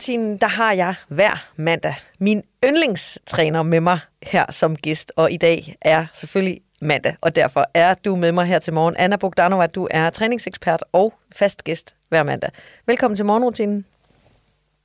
Morgenrutinen, 0.00 0.36
der 0.38 0.46
har 0.46 0.72
jeg 0.72 0.94
hver 1.08 1.50
mandag 1.56 1.94
min 2.18 2.42
yndlingstræner 2.64 3.62
med 3.62 3.80
mig 3.80 3.98
her 4.22 4.52
som 4.52 4.76
gæst, 4.76 5.12
og 5.16 5.32
i 5.32 5.36
dag 5.36 5.76
er 5.80 6.06
selvfølgelig 6.12 6.60
mandag, 6.82 7.16
og 7.20 7.36
derfor 7.36 7.66
er 7.74 7.94
du 7.94 8.16
med 8.16 8.32
mig 8.32 8.46
her 8.46 8.58
til 8.58 8.72
morgen. 8.72 8.96
Anna 8.96 9.16
Bogdanova, 9.16 9.66
du 9.66 9.88
er 9.90 10.10
træningsekspert 10.10 10.84
og 10.92 11.14
fast 11.36 11.64
gæst 11.64 11.94
hver 12.08 12.22
mandag. 12.22 12.50
Velkommen 12.86 13.16
til 13.16 13.24
morgenrutinen. 13.24 13.84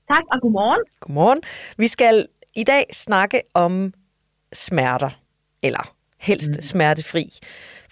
Tak 0.08 0.24
og 0.32 0.42
godmorgen. 0.42 0.84
Godmorgen. 1.00 1.42
Vi 1.78 1.88
skal 1.88 2.28
i 2.56 2.64
dag 2.64 2.86
snakke 2.94 3.42
om 3.54 3.94
smerter, 4.54 5.20
eller 5.64 5.94
helst 6.18 6.50
mm. 6.50 6.62
smertefri. 6.62 7.40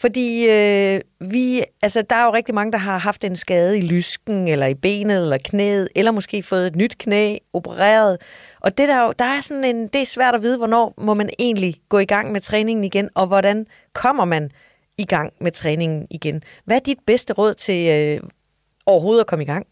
Fordi 0.04 0.30
øh, 0.56 1.02
vi, 1.34 1.46
altså, 1.82 2.02
der 2.10 2.16
er 2.16 2.26
jo 2.26 2.34
rigtig 2.34 2.56
mange, 2.56 2.72
der 2.72 2.78
har 2.78 2.98
haft 2.98 3.24
en 3.24 3.36
skade 3.36 3.78
i 3.78 3.82
lysken, 3.82 4.48
eller 4.48 4.66
i 4.66 4.74
benet, 4.74 5.22
eller 5.22 5.38
knæet, 5.50 5.88
eller 5.96 6.12
måske 6.12 6.44
fået 6.44 6.68
et 6.68 6.76
nyt 6.76 6.96
knæ 6.98 7.38
opereret. 7.54 8.14
Og 8.60 8.78
det 8.78 8.88
der, 8.90 9.12
der 9.12 9.26
er 9.26 9.42
sådan 9.42 9.64
en, 9.64 9.88
det 9.88 10.02
er 10.02 10.06
svært 10.06 10.36
at 10.36 10.42
vide, 10.42 10.58
hvornår 10.58 10.94
må 10.98 11.14
man 11.14 11.30
egentlig 11.40 11.74
gå 11.90 11.98
i 11.98 12.06
gang 12.06 12.32
med 12.32 12.42
træningen 12.42 12.84
igen, 12.84 13.10
og 13.16 13.28
hvordan 13.28 13.66
kommer 13.94 14.26
man 14.26 14.52
i 14.98 15.06
gang 15.06 15.34
med 15.42 15.52
træningen 15.52 16.08
igen. 16.12 16.44
Hvad 16.66 16.76
er 16.76 16.86
dit 16.92 17.00
bedste 17.08 17.34
råd 17.34 17.54
til 17.54 17.82
øh, 17.96 18.30
overhovedet 18.86 19.22
at 19.22 19.28
komme 19.28 19.44
i 19.44 19.52
gang? 19.54 19.68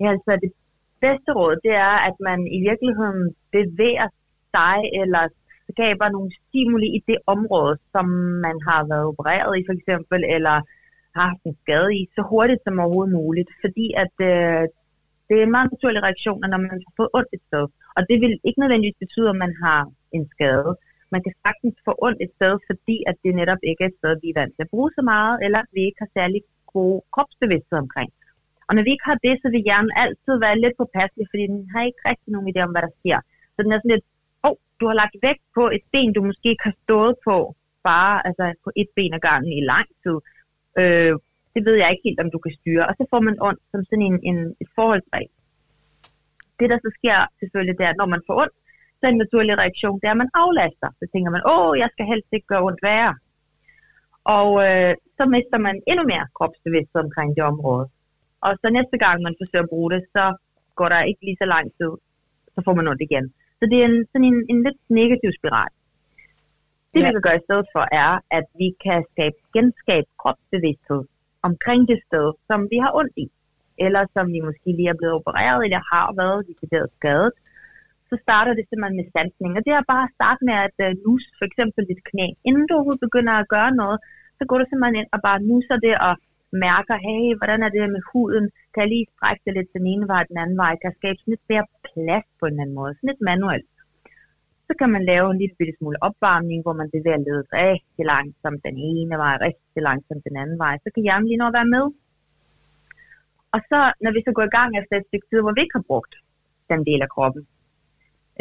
Ja, 0.00 0.10
altså 0.10 0.38
det 0.42 0.52
bedste 1.00 1.30
råd, 1.38 1.56
det 1.64 1.74
er, 1.74 1.94
at 2.08 2.16
man 2.20 2.38
i 2.56 2.60
virkeligheden 2.68 3.34
bevæger 3.52 4.08
sig 4.54 4.78
eller 5.02 5.28
skaber 5.72 6.08
nogle 6.08 6.30
stimuli 6.38 6.88
i 6.98 7.00
det 7.10 7.18
område, 7.34 7.74
som 7.92 8.06
man 8.46 8.56
har 8.68 8.80
været 8.90 9.10
opereret 9.12 9.52
i 9.58 9.66
for 9.68 9.74
eksempel, 9.78 10.20
eller 10.36 10.56
har 11.16 11.24
haft 11.30 11.42
en 11.44 11.56
skade 11.62 11.90
i, 11.98 12.00
så 12.16 12.20
hurtigt 12.30 12.62
som 12.64 12.82
overhovedet 12.82 13.16
muligt. 13.20 13.50
Fordi 13.64 13.86
at 14.04 14.14
øh, 14.30 14.62
det 15.26 15.34
er 15.36 15.44
en 15.44 15.56
meget 15.56 15.72
naturlig 15.74 16.02
reaktion, 16.08 16.40
når 16.52 16.60
man 16.64 16.70
har 16.74 16.94
fået 16.98 17.14
ondt 17.18 17.32
et 17.36 17.42
sted. 17.48 17.64
Og 17.96 18.02
det 18.08 18.16
vil 18.22 18.34
ikke 18.46 18.60
nødvendigvis 18.62 19.02
betyde, 19.04 19.28
at 19.32 19.40
man 19.44 19.52
har 19.64 19.80
en 20.16 20.24
skade. 20.34 20.70
Man 21.14 21.22
kan 21.24 21.34
sagtens 21.44 21.76
få 21.86 21.92
ondt 22.06 22.20
et 22.24 22.32
sted, 22.38 22.54
fordi 22.68 22.96
at 23.10 23.16
det 23.22 23.32
netop 23.40 23.60
ikke 23.70 23.82
er 23.84 23.90
et 23.90 24.00
sted, 24.00 24.12
vi 24.22 24.28
er 24.30 24.38
vant 24.40 24.54
til 24.54 24.66
at 24.66 24.72
bruge 24.74 24.90
så 24.98 25.02
meget, 25.12 25.34
eller 25.44 25.58
at 25.64 25.70
vi 25.76 25.82
ikke 25.88 26.02
har 26.04 26.10
særlig 26.18 26.40
god 26.74 26.94
kropsbevidsthed 27.14 27.78
omkring. 27.84 28.10
Og 28.66 28.72
når 28.74 28.82
vi 28.84 28.90
ikke 28.94 29.08
har 29.10 29.18
det, 29.26 29.34
så 29.42 29.46
vil 29.52 29.66
hjernen 29.68 29.94
altid 30.04 30.34
være 30.44 30.60
lidt 30.64 30.76
påpasselig, 30.80 31.26
fordi 31.30 31.44
den 31.54 31.62
har 31.72 31.82
ikke 31.88 32.02
rigtig 32.10 32.30
nogen 32.34 32.48
idé 32.50 32.60
om, 32.66 32.72
hvad 32.72 32.84
der 32.86 32.94
sker. 33.00 33.18
Så 33.54 33.58
den 33.64 33.72
er 33.72 33.78
sådan 33.80 33.94
lidt, 33.94 34.08
du 34.80 34.84
har 34.90 34.96
lagt 35.02 35.16
vægt 35.26 35.44
på 35.56 35.64
et 35.76 35.84
ben, 35.92 36.12
du 36.12 36.22
måske 36.30 36.46
ikke 36.52 36.66
har 36.68 36.76
stået 36.84 37.14
på, 37.28 37.36
bare 37.90 38.14
altså 38.26 38.44
på 38.64 38.70
et 38.80 38.88
ben 38.96 39.14
ad 39.14 39.22
gangen 39.28 39.52
i 39.60 39.62
lang 39.72 39.88
tid. 40.02 40.16
Øh, 40.80 41.12
det 41.54 41.62
ved 41.66 41.76
jeg 41.78 41.90
ikke 41.90 42.06
helt, 42.08 42.20
om 42.24 42.30
du 42.34 42.38
kan 42.44 42.54
styre. 42.60 42.88
Og 42.88 42.94
så 42.98 43.04
får 43.12 43.20
man 43.28 43.36
ondt 43.48 43.62
som 43.70 43.80
sådan 43.88 44.06
en, 44.10 44.18
en, 44.30 44.38
et 44.62 44.70
forholdsregel. 44.78 45.32
Det, 46.58 46.66
der 46.72 46.78
så 46.84 46.90
sker 46.98 47.18
selvfølgelig, 47.40 47.76
det 47.78 47.84
er, 47.86 47.92
at 47.92 48.00
når 48.02 48.10
man 48.14 48.22
får 48.26 48.34
ondt, 48.42 48.56
så 48.96 49.02
er 49.06 49.12
en 49.12 49.22
naturlig 49.24 49.54
reaktion, 49.62 50.00
det 50.00 50.06
er, 50.06 50.16
at 50.16 50.22
man 50.24 50.36
aflaster. 50.42 50.88
Så 50.98 51.04
tænker 51.12 51.30
man, 51.36 51.42
åh, 51.54 51.72
jeg 51.82 51.88
skal 51.92 52.06
helst 52.12 52.30
ikke 52.32 52.50
gøre 52.52 52.66
ondt 52.68 52.82
værre. 52.88 53.14
Og 54.36 54.50
øh, 54.66 54.92
så 55.18 55.22
mister 55.34 55.58
man 55.66 55.76
endnu 55.90 56.04
mere 56.12 56.26
kropsbevidsthed 56.36 57.00
omkring 57.06 57.30
det 57.36 57.44
område. 57.52 57.86
Og 58.46 58.52
så 58.62 58.66
næste 58.78 58.96
gang, 59.04 59.16
man 59.26 59.38
forsøger 59.40 59.64
at 59.64 59.72
bruge 59.74 59.90
det, 59.94 60.02
så 60.16 60.24
går 60.78 60.88
der 60.88 61.08
ikke 61.10 61.22
lige 61.26 61.40
så 61.42 61.46
lang 61.54 61.66
tid, 61.78 61.92
så 62.54 62.58
får 62.66 62.74
man 62.78 62.88
ondt 62.90 63.02
igen. 63.08 63.26
Så 63.60 63.64
det 63.70 63.78
er 63.82 63.86
en, 63.92 63.98
sådan 64.10 64.28
en, 64.32 64.38
en 64.52 64.60
lidt 64.66 64.80
negativ 65.00 65.30
spiral. 65.38 65.72
Det, 66.92 67.00
ja. 67.00 67.06
vi 67.06 67.12
kan 67.14 67.26
gøre 67.26 67.40
i 67.40 67.46
stedet 67.48 67.66
for, 67.74 67.84
er, 68.04 68.12
at 68.38 68.46
vi 68.60 68.68
kan 68.84 69.00
skabe, 69.12 69.38
genskabe 69.54 70.08
kropsbevidsthed 70.20 71.02
omkring 71.48 71.82
det 71.90 71.98
sted, 72.08 72.26
som 72.48 72.60
vi 72.72 72.78
har 72.84 72.92
ondt 73.00 73.16
i, 73.24 73.26
eller 73.84 74.02
som 74.14 74.24
vi 74.34 74.40
måske 74.48 74.68
lige 74.78 74.92
er 74.94 74.98
blevet 75.00 75.18
opereret, 75.20 75.60
eller 75.66 75.80
har 75.92 76.08
været 76.20 76.46
decideret 76.50 76.88
skadet, 76.98 77.32
så 78.08 78.14
starter 78.24 78.52
det 78.58 78.64
simpelthen 78.66 78.98
med 79.00 79.08
sansning. 79.16 79.50
Og 79.58 79.62
det 79.66 79.72
er 79.74 79.90
bare 79.92 80.06
at 80.08 80.14
starte 80.18 80.42
med 80.48 80.56
at 80.66 80.76
uh, 80.86 80.92
nus 81.04 81.24
for 81.38 81.44
eksempel 81.50 81.82
dit 81.90 82.02
knæ. 82.10 82.26
Inden 82.48 82.64
du 82.66 82.72
overhovedet 82.74 83.06
begynder 83.08 83.34
at 83.38 83.50
gøre 83.56 83.72
noget, 83.82 83.98
så 84.38 84.42
går 84.48 84.56
du 84.58 84.64
simpelthen 84.66 85.00
ind 85.00 85.10
og 85.14 85.20
bare 85.28 85.44
nusser 85.50 85.78
det 85.86 85.94
og 86.06 86.14
mærker, 86.66 86.96
hey, 87.06 87.24
hvordan 87.38 87.60
er 87.66 87.70
det 87.74 87.94
med 87.96 88.02
huden? 88.12 88.46
Kan 88.72 88.80
jeg 88.82 88.90
lige 88.92 89.10
strække 89.14 89.42
det 89.46 89.54
lidt 89.54 89.70
den 89.76 89.86
ene 89.92 90.06
vej 90.12 90.22
den 90.30 90.38
anden 90.42 90.58
vej? 90.64 90.72
Kan 90.76 90.88
jeg 90.90 90.98
skabe 91.00 91.18
sådan 91.18 91.32
lidt 91.34 91.50
mere 91.52 91.66
plads 91.88 92.28
på 92.40 92.44
en 92.46 92.60
anden 92.60 92.78
måde? 92.80 92.92
Sådan 92.94 93.10
lidt 93.10 93.28
manuelt. 93.30 93.70
Så 94.66 94.72
kan 94.80 94.90
man 94.94 95.04
lave 95.12 95.26
en 95.30 95.38
lille 95.42 95.56
bitte 95.58 95.74
smule 95.78 96.02
opvarmning, 96.08 96.60
hvor 96.62 96.76
man 96.80 96.92
bevæger 96.94 97.24
ledet 97.26 97.46
rigtig 97.62 98.04
langsomt 98.12 98.60
den 98.68 98.76
ene 98.90 99.16
vej, 99.22 99.34
rigtig 99.46 99.80
langsomt 99.88 100.24
den 100.28 100.36
anden 100.42 100.58
vej. 100.64 100.74
Så 100.82 100.88
kan 100.94 101.02
hjernen 101.06 101.28
lige 101.28 101.40
nå 101.40 101.46
at 101.48 101.58
være 101.58 101.72
med. 101.76 101.84
Og 103.54 103.60
så, 103.70 103.78
når 104.04 104.12
vi 104.16 104.20
så 104.26 104.32
går 104.36 104.46
i 104.48 104.56
gang 104.58 104.70
efter 104.80 104.94
et 104.96 105.08
stykke 105.08 105.26
tid, 105.28 105.40
hvor 105.42 105.54
vi 105.54 105.60
ikke 105.62 105.78
har 105.78 105.88
brugt 105.90 106.14
den 106.72 106.80
del 106.88 107.00
af 107.06 107.10
kroppen, 107.14 107.42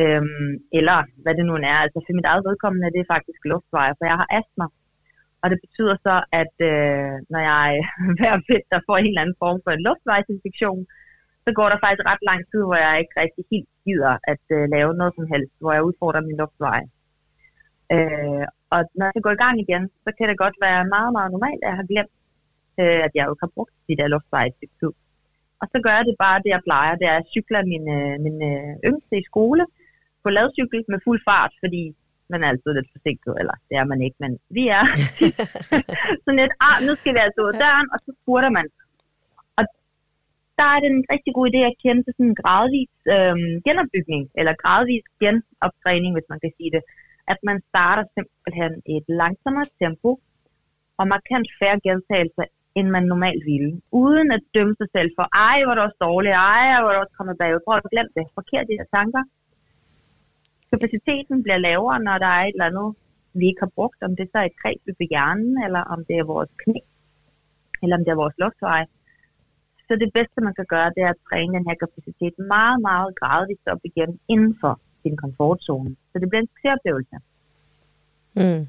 øhm, 0.01 0.51
eller 0.79 0.97
hvad 1.23 1.33
det 1.37 1.45
nu 1.45 1.53
er, 1.71 1.77
altså 1.83 1.99
for 2.05 2.13
mit 2.19 2.29
eget 2.31 2.43
vedkommende 2.47 2.87
er 2.87 2.95
det 2.97 3.11
faktisk 3.13 3.41
luftveje, 3.51 3.93
for 3.97 4.05
jeg 4.11 4.17
har 4.21 4.29
astma. 4.39 4.65
Og 5.41 5.47
det 5.51 5.59
betyder 5.65 5.95
så, 6.07 6.15
at 6.41 6.55
øh, 6.71 7.13
når 7.33 7.41
jeg 7.51 7.69
hver 8.17 8.35
vinter 8.49 8.79
får 8.87 8.97
en 8.97 9.09
eller 9.11 9.23
anden 9.23 9.41
form 9.43 9.59
for 9.63 9.71
en 9.73 9.85
luftvejsinfektion, 9.87 10.81
så 11.45 11.49
går 11.57 11.67
der 11.69 11.83
faktisk 11.83 12.05
ret 12.11 12.23
lang 12.29 12.41
tid, 12.51 12.61
hvor 12.65 12.79
jeg 12.85 12.95
ikke 13.01 13.15
rigtig 13.23 13.43
helt 13.51 13.69
gider 13.85 14.13
at 14.31 14.43
øh, 14.57 14.63
lave 14.75 14.91
noget 14.99 15.13
som 15.17 15.25
helst, 15.33 15.53
hvor 15.61 15.71
jeg 15.75 15.87
udfordrer 15.89 16.27
min 16.27 16.39
luftvej. 16.41 16.81
Øh, 17.95 18.45
og 18.75 18.81
når 18.99 19.07
jeg 19.15 19.23
går 19.25 19.33
i 19.35 19.43
gang 19.43 19.55
igen, 19.65 19.83
så 20.05 20.09
kan 20.17 20.27
det 20.29 20.41
godt 20.43 20.57
være 20.65 20.91
meget, 20.95 21.11
meget 21.17 21.31
normalt, 21.35 21.61
at 21.63 21.69
jeg 21.69 21.79
har 21.81 21.87
glemt, 21.91 22.15
øh, 22.81 22.99
at 23.07 23.11
jeg 23.17 23.25
jo 23.29 23.33
har 23.41 23.49
brugt 23.55 23.75
de 23.87 23.97
der 23.99 24.07
luftveje 24.13 24.51
i 24.65 24.67
tid. 24.79 24.93
Og 25.61 25.65
så 25.71 25.77
gør 25.85 25.93
jeg 25.97 26.05
det 26.09 26.17
bare 26.25 26.41
det, 26.43 26.51
jeg 26.55 26.65
plejer. 26.67 26.93
Det 27.01 27.07
er, 27.13 27.17
at 27.19 27.29
cykle 27.33 27.35
cykler 27.35 27.61
min, 27.71 27.85
øh, 27.97 28.15
min 28.25 28.37
øh, 28.51 28.71
yngste 28.89 29.15
i 29.21 29.27
skole 29.29 29.63
på 30.23 30.29
ladcykel 30.35 30.81
med 30.91 30.99
fuld 31.05 31.19
fart, 31.27 31.53
fordi 31.63 31.83
man 32.31 32.43
er 32.43 32.49
altid 32.51 32.71
lidt 32.73 32.93
forsinket, 32.95 33.33
eller 33.41 33.55
det 33.69 33.75
er 33.81 33.85
man 33.91 34.01
ikke, 34.05 34.17
men 34.23 34.33
vi 34.57 34.63
er. 34.79 34.83
sådan 36.23 36.39
lidt, 36.41 36.53
ah, 36.67 36.77
nu 36.87 36.91
skal 36.99 37.13
vi 37.15 37.19
altså 37.25 37.39
ud 37.45 37.53
af 37.53 37.59
døren, 37.63 37.87
og 37.93 37.99
så 38.05 38.09
spurter 38.21 38.51
man 38.57 38.65
der 40.59 40.67
er 40.73 40.79
det 40.83 40.89
en 40.91 41.05
rigtig 41.13 41.31
god 41.37 41.45
idé 41.51 41.59
at 41.71 41.79
kende 41.83 42.01
til 42.03 42.13
sådan 42.15 42.29
en 42.31 42.39
gradvis 42.41 42.93
øh, 43.15 43.35
genopbygning, 43.67 44.23
eller 44.39 44.61
gradvis 44.63 45.05
genoptræning, 45.21 46.11
hvis 46.13 46.29
man 46.31 46.39
kan 46.43 46.51
sige 46.57 46.71
det. 46.75 46.83
At 47.33 47.39
man 47.49 47.57
starter 47.69 48.05
simpelthen 48.15 48.73
i 48.91 48.93
et 49.01 49.07
langsommere 49.21 49.67
tempo, 49.81 50.11
og 50.99 51.05
markant 51.13 51.47
færre 51.59 51.79
gentagelser, 51.87 52.45
end 52.77 52.87
man 52.95 53.05
normalt 53.13 53.43
ville. 53.51 53.71
Uden 54.03 54.27
at 54.37 54.43
dømme 54.55 54.75
sig 54.79 54.89
selv 54.95 55.09
for, 55.17 55.25
ej, 55.47 55.57
hvor 55.63 55.73
det 55.75 55.83
også 55.87 55.99
dårligt, 56.07 56.35
ej, 56.53 56.63
hvor 56.81 56.91
det 56.91 56.99
også 57.03 57.15
kommet 57.19 57.39
bagud. 57.41 57.65
Prøv 57.65 57.75
at 57.77 57.91
glemme 57.93 58.11
det. 58.17 58.25
Forkert 58.37 58.65
de 58.69 58.79
her 58.79 58.89
tanker. 58.97 59.23
Kapaciteten 60.71 61.37
bliver 61.43 61.59
lavere, 61.67 61.99
når 62.07 62.17
der 62.23 62.31
er 62.37 62.43
et 62.45 62.55
eller 62.55 62.69
andet, 62.71 62.89
vi 63.39 63.45
ikke 63.47 63.63
har 63.65 63.73
brugt, 63.77 63.99
om 64.07 64.15
det 64.19 64.25
så 64.31 64.37
er 64.41 64.47
et 64.47 64.59
greb 64.61 64.81
ved 64.99 65.07
hjernen, 65.13 65.53
eller 65.65 65.81
om 65.93 65.99
det 66.07 66.15
er 66.17 66.31
vores 66.33 66.51
knæ, 66.61 66.79
eller 67.83 67.95
om 67.97 68.03
det 68.05 68.11
er 68.11 68.23
vores 68.23 68.37
luftveje. 68.43 68.87
Så 69.87 69.93
det 70.03 70.09
bedste, 70.17 70.39
man 70.47 70.55
kan 70.59 70.67
gøre, 70.73 70.93
det 70.95 71.01
er 71.03 71.11
at 71.15 71.23
træne 71.29 71.53
den 71.57 71.67
her 71.69 71.77
kapacitet 71.83 72.35
meget, 72.55 72.79
meget 72.89 73.09
gradvist 73.19 73.65
op 73.73 73.81
igen 73.89 74.11
inden 74.33 74.53
for 74.61 74.73
sin 75.03 75.15
komfortzone. 75.23 75.91
Så 76.11 76.15
det 76.19 76.27
bliver 76.29 76.41
en 76.43 76.51
succesoplevelse. 76.53 77.15
Mm. 78.39 78.67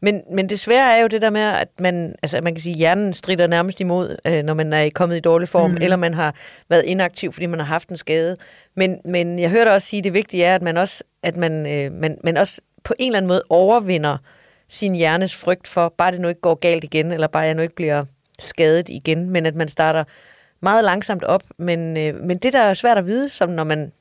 Men, 0.00 0.22
men 0.32 0.48
det 0.48 0.60
svære 0.60 0.96
er 0.96 1.02
jo 1.02 1.06
det 1.06 1.22
der 1.22 1.30
med, 1.30 1.40
at 1.40 1.68
man, 1.80 2.14
altså 2.22 2.40
man 2.40 2.54
kan 2.54 2.62
sige, 2.62 2.72
at 2.72 2.78
hjernen 2.78 3.12
strider 3.12 3.46
nærmest 3.46 3.80
imod, 3.80 4.16
øh, 4.24 4.42
når 4.42 4.54
man 4.54 4.72
er 4.72 4.90
kommet 4.94 5.16
i 5.16 5.20
dårlig 5.20 5.48
form, 5.48 5.70
mm. 5.70 5.78
eller 5.80 5.96
man 5.96 6.14
har 6.14 6.34
været 6.68 6.84
inaktiv, 6.84 7.32
fordi 7.32 7.46
man 7.46 7.58
har 7.58 7.66
haft 7.66 7.88
en 7.88 7.96
skade. 7.96 8.36
Men, 8.74 8.98
men 9.04 9.38
jeg 9.38 9.50
hørte 9.50 9.72
også 9.72 9.88
sige, 9.88 9.98
at 9.98 10.04
det 10.04 10.12
vigtige 10.12 10.44
er, 10.44 10.54
at 10.54 10.62
man 10.62 10.76
også, 10.76 11.04
at 11.22 11.36
man, 11.36 11.66
øh, 11.66 11.92
man, 11.92 12.18
man 12.24 12.36
også 12.36 12.60
på 12.84 12.94
en 12.98 13.06
eller 13.06 13.16
anden 13.16 13.28
måde 13.28 13.42
overvinder 13.48 14.18
sin 14.68 14.94
hjernes 14.94 15.36
frygt 15.36 15.66
for, 15.66 15.94
bare 15.98 16.12
det 16.12 16.20
nu 16.20 16.28
ikke 16.28 16.40
går 16.40 16.54
galt 16.54 16.84
igen, 16.84 17.12
eller 17.12 17.26
bare 17.26 17.42
jeg 17.42 17.54
nu 17.54 17.62
ikke 17.62 17.74
bliver 17.74 18.04
skadet 18.38 18.88
igen, 18.88 19.30
men 19.30 19.46
at 19.46 19.54
man 19.54 19.68
starter 19.68 20.04
meget 20.60 20.84
langsomt 20.84 21.24
op, 21.24 21.42
men, 21.58 21.96
øh, 21.96 22.14
men 22.14 22.38
det, 22.38 22.52
der 22.52 22.58
er 22.58 22.74
svært 22.74 22.98
at 22.98 23.06
vide, 23.06 23.28
som 23.28 23.48
når 23.48 23.64
man 23.64 23.92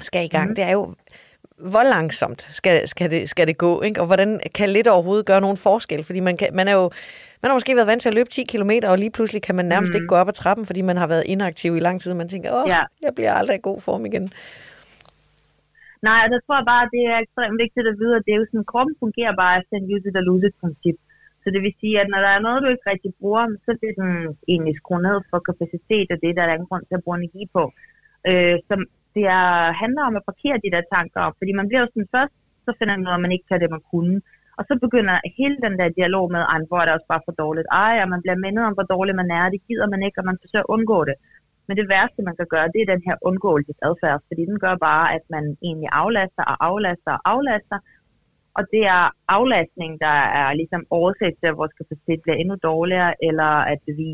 skal 0.00 0.24
i 0.24 0.28
gang, 0.28 0.48
mm. 0.48 0.54
det 0.54 0.64
er 0.64 0.70
jo, 0.70 0.94
hvor 1.72 1.82
langsomt 1.82 2.46
skal, 2.50 2.88
skal, 2.88 3.10
det, 3.10 3.30
skal 3.30 3.46
det 3.46 3.58
gå, 3.58 3.82
ikke? 3.82 4.00
og 4.00 4.06
hvordan 4.06 4.40
kan 4.54 4.68
lidt 4.68 4.88
overhovedet 4.88 5.26
gøre 5.26 5.40
nogen 5.40 5.56
forskel, 5.56 6.04
fordi 6.04 6.20
man, 6.20 6.36
kan, 6.36 6.48
man 6.52 6.68
er 6.68 6.72
jo 6.72 6.90
man 7.42 7.48
har 7.50 7.56
måske 7.56 7.76
været 7.76 7.86
vant 7.92 8.02
til 8.02 8.08
at 8.08 8.14
løbe 8.14 8.30
10 8.30 8.44
km, 8.52 8.70
og 8.90 8.98
lige 8.98 9.10
pludselig 9.16 9.42
kan 9.42 9.54
man 9.54 9.66
nærmest 9.72 9.92
mm. 9.92 9.96
ikke 9.96 10.10
gå 10.12 10.16
op 10.22 10.28
ad 10.28 10.32
trappen, 10.32 10.64
fordi 10.66 10.80
man 10.90 10.96
har 10.96 11.06
været 11.06 11.24
inaktiv 11.26 11.76
i 11.76 11.80
lang 11.86 12.00
tid, 12.00 12.14
man 12.14 12.28
tænker, 12.28 12.50
åh, 12.58 12.64
ja. 12.74 12.82
jeg 13.06 13.12
bliver 13.16 13.32
aldrig 13.40 13.56
i 13.56 13.66
god 13.70 13.80
form 13.80 14.02
igen. 14.10 14.26
Nej, 16.08 16.20
jeg 16.34 16.40
tror 16.46 16.60
bare, 16.72 16.84
det 16.94 17.02
er 17.12 17.18
ekstremt 17.24 17.58
vigtigt 17.64 17.86
at 17.92 17.98
vide, 18.00 18.14
at 18.16 18.22
det 18.26 18.32
er 18.32 18.40
jo 18.42 18.46
sådan, 18.50 18.70
kroppen 18.72 18.94
fungerer 19.02 19.34
bare 19.42 19.54
efter 19.60 19.74
en 19.76 19.86
use 19.94 20.08
it 20.08 20.16
or 20.20 20.24
lose 20.28 20.46
it 20.48 20.54
princip. 20.62 20.96
Så 21.42 21.46
det 21.54 21.60
vil 21.64 21.74
sige, 21.80 21.96
at 22.02 22.08
når 22.12 22.20
der 22.26 22.32
er 22.36 22.44
noget, 22.46 22.62
du 22.62 22.68
ikke 22.70 22.90
rigtig 22.92 23.12
bruger, 23.20 23.44
så 23.64 23.70
vil 23.80 23.92
den 24.00 24.10
egentlig 24.52 24.74
skrue 24.80 25.02
ned 25.06 25.16
for 25.30 25.38
kapacitet, 25.48 26.08
og 26.12 26.18
det 26.22 26.36
der 26.36 26.42
er 26.42 26.54
ingen 26.56 26.70
grund 26.70 26.84
til 26.86 26.98
at 26.98 27.04
bruge 27.04 27.18
energi 27.20 27.42
på. 27.56 27.62
Øh, 28.28 28.56
så 28.68 28.74
det 29.14 29.24
er, 29.40 29.48
handler 29.82 30.02
om 30.08 30.16
at 30.18 30.26
parkere 30.30 30.62
de 30.64 30.72
der 30.74 30.82
tanker 30.94 31.20
op, 31.26 31.34
fordi 31.40 31.52
man 31.58 31.68
bliver 31.68 31.82
jo 31.82 31.92
sådan 31.92 32.14
først, 32.16 32.34
så 32.66 32.70
finder 32.78 32.94
man 32.94 33.06
ud 33.06 33.12
af, 33.12 33.18
at 33.18 33.24
man 33.26 33.34
ikke 33.34 33.48
kan 33.50 33.60
det, 33.60 33.74
man 33.76 33.86
kunne. 33.92 34.16
Og 34.58 34.62
så 34.68 34.74
begynder 34.84 35.14
hele 35.40 35.56
den 35.66 35.74
der 35.80 35.96
dialog 35.98 36.26
med, 36.34 36.42
at 36.54 36.68
hvor 36.68 36.78
er 36.80 36.86
det 36.86 36.96
også 36.96 37.10
bare 37.12 37.26
for 37.26 37.34
dårligt. 37.42 37.68
Ej, 37.84 37.94
og 38.02 38.08
man 38.14 38.22
bliver 38.22 38.42
mindet 38.44 38.62
om, 38.68 38.74
hvor 38.76 38.88
dårlig 38.94 39.14
man 39.20 39.30
er, 39.38 39.44
det 39.54 39.66
gider 39.68 39.88
man 39.92 40.02
ikke, 40.06 40.18
og 40.20 40.26
man 40.30 40.40
forsøger 40.42 40.64
at 40.66 40.72
undgå 40.74 40.98
det. 41.10 41.16
Men 41.66 41.76
det 41.80 41.90
værste, 41.94 42.20
man 42.28 42.36
kan 42.36 42.48
gøre, 42.54 42.72
det 42.74 42.80
er 42.80 42.92
den 42.94 43.02
her 43.08 43.16
undgåelsesadfærd, 43.28 44.20
fordi 44.28 44.42
den 44.50 44.58
gør 44.64 44.76
bare, 44.88 45.06
at 45.16 45.24
man 45.34 45.44
egentlig 45.68 45.90
aflaster 46.02 46.44
og 46.52 46.56
aflaster 46.68 47.12
og 47.16 47.20
aflaster, 47.32 47.78
og 48.58 48.62
det 48.74 48.82
er 48.96 49.04
aflastning, 49.36 50.00
der 50.06 50.16
er 50.42 50.48
ligesom 50.60 50.82
årsag 50.90 51.30
til, 51.38 51.46
at 51.50 51.56
vores 51.60 51.74
kapacitet 51.78 52.20
bliver 52.22 52.36
endnu 52.36 52.56
dårligere, 52.70 53.12
eller 53.28 53.50
at 53.74 53.82
vi 54.00 54.10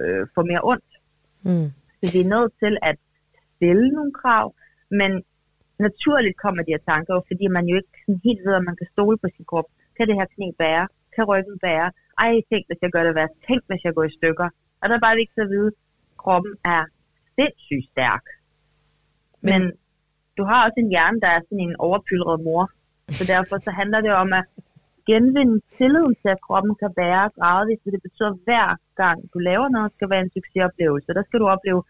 øh, 0.00 0.22
får 0.34 0.44
mere 0.50 0.62
ondt. 0.72 0.90
Mm. 1.48 1.68
Så 1.98 2.04
vi 2.14 2.20
er 2.20 2.32
nødt 2.34 2.52
til 2.62 2.74
at 2.90 2.98
stille 3.56 3.88
nogle 3.96 4.12
krav, 4.20 4.46
men 5.00 5.10
naturligt 5.86 6.36
kommer 6.44 6.62
de 6.62 6.74
her 6.74 6.84
tanker, 6.92 7.14
fordi 7.30 7.46
man 7.56 7.64
jo 7.70 7.74
ikke 7.80 7.94
sådan 8.04 8.20
helt 8.26 8.42
ved, 8.46 8.54
at 8.60 8.68
man 8.68 8.76
kan 8.80 8.88
stole 8.94 9.16
på 9.22 9.28
sin 9.34 9.44
krop. 9.50 9.68
Kan 9.96 10.06
det 10.08 10.18
her 10.20 10.28
knæ 10.34 10.46
bære? 10.62 10.86
Kan 11.14 11.24
ryggen 11.30 11.58
bære? 11.64 11.88
Ej, 12.22 12.32
tænk, 12.50 12.64
hvis 12.68 12.80
jeg 12.82 12.90
gør 12.94 13.04
det 13.04 13.14
værst. 13.14 13.36
Tænk, 13.48 13.62
hvis 13.68 13.84
jeg 13.84 13.94
går 13.94 14.04
i 14.10 14.16
stykker. 14.18 14.48
Og 14.80 14.84
der 14.88 14.94
er 14.96 15.06
bare 15.06 15.20
vigtigt 15.22 15.44
at 15.44 15.50
vide, 15.54 15.70
at 15.72 16.16
kroppen 16.22 16.54
er 16.74 16.82
sindssygt 17.36 17.86
stærk. 17.92 18.24
Men, 19.46 19.62
men 19.62 19.72
du 20.38 20.42
har 20.50 20.58
også 20.66 20.78
en 20.84 20.92
hjerne, 20.94 21.20
der 21.24 21.30
er 21.36 21.40
sådan 21.44 21.64
en 21.68 21.76
overpylret 21.86 22.38
mor, 22.46 22.64
så 23.18 23.22
derfor 23.34 23.56
så 23.66 23.70
handler 23.80 24.00
det 24.06 24.12
om 24.22 24.32
at 24.32 24.44
genvinde 25.10 25.56
tilliden 25.78 26.14
til, 26.20 26.30
at 26.34 26.44
kroppen 26.46 26.74
kan 26.82 26.90
bære 27.00 27.30
gradvist, 27.36 27.82
så 27.84 27.90
det 27.94 28.02
betyder, 28.06 28.30
at 28.32 28.42
hver 28.46 28.68
gang 29.02 29.18
du 29.32 29.38
laver 29.50 29.68
noget, 29.68 29.94
skal 29.96 30.10
være 30.12 30.24
en 30.26 30.34
succesoplevelse. 30.36 31.16
Der 31.18 31.24
skal 31.26 31.40
du 31.40 31.46
opleve, 31.54 31.80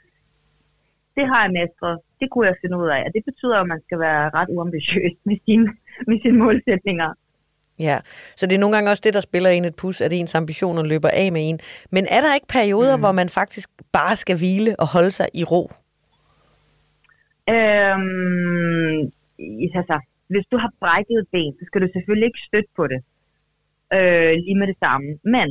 det 1.16 1.24
har 1.30 1.40
jeg 1.44 1.52
mestret, 1.58 1.96
det 2.20 2.30
kunne 2.30 2.46
jeg 2.46 2.56
finde 2.62 2.76
ud 2.82 2.88
af. 2.96 3.00
Og 3.06 3.10
det 3.14 3.22
betyder, 3.28 3.56
at 3.60 3.68
man 3.72 3.80
skal 3.86 3.98
være 4.06 4.30
ret 4.38 4.48
uambitiøs 4.56 5.14
med 5.28 5.36
sine, 5.44 5.66
med 6.08 6.16
sine 6.22 6.38
målsætninger. 6.44 7.10
Ja, 7.78 7.98
så 8.36 8.46
det 8.46 8.54
er 8.54 8.58
nogle 8.58 8.76
gange 8.76 8.90
også 8.90 9.02
det, 9.06 9.14
der 9.14 9.20
spiller 9.20 9.50
en 9.50 9.64
et 9.64 9.76
pus, 9.76 10.00
at 10.00 10.12
ens 10.12 10.34
ambitioner 10.34 10.82
løber 10.82 11.08
af 11.08 11.32
med 11.32 11.42
en. 11.48 11.58
Men 11.90 12.06
er 12.10 12.20
der 12.20 12.34
ikke 12.34 12.46
perioder, 12.58 12.96
mm. 12.96 13.02
hvor 13.02 13.12
man 13.12 13.28
faktisk 13.28 13.68
bare 13.92 14.16
skal 14.16 14.36
hvile 14.36 14.72
og 14.80 14.86
holde 14.94 15.10
sig 15.10 15.28
i 15.34 15.44
ro? 15.44 15.62
Øhm, 17.54 18.98
altså, 19.78 19.96
hvis 20.32 20.46
du 20.52 20.56
har 20.62 20.70
brækket 20.80 21.18
et 21.22 21.28
ben, 21.32 21.52
så 21.58 21.62
skal 21.66 21.80
du 21.82 21.88
selvfølgelig 21.94 22.26
ikke 22.26 22.46
støtte 22.48 22.70
på 22.76 22.84
det 22.92 23.00
øh, 23.96 24.32
lige 24.44 24.58
med 24.60 24.66
det 24.72 24.78
samme. 24.84 25.08
Men 25.34 25.48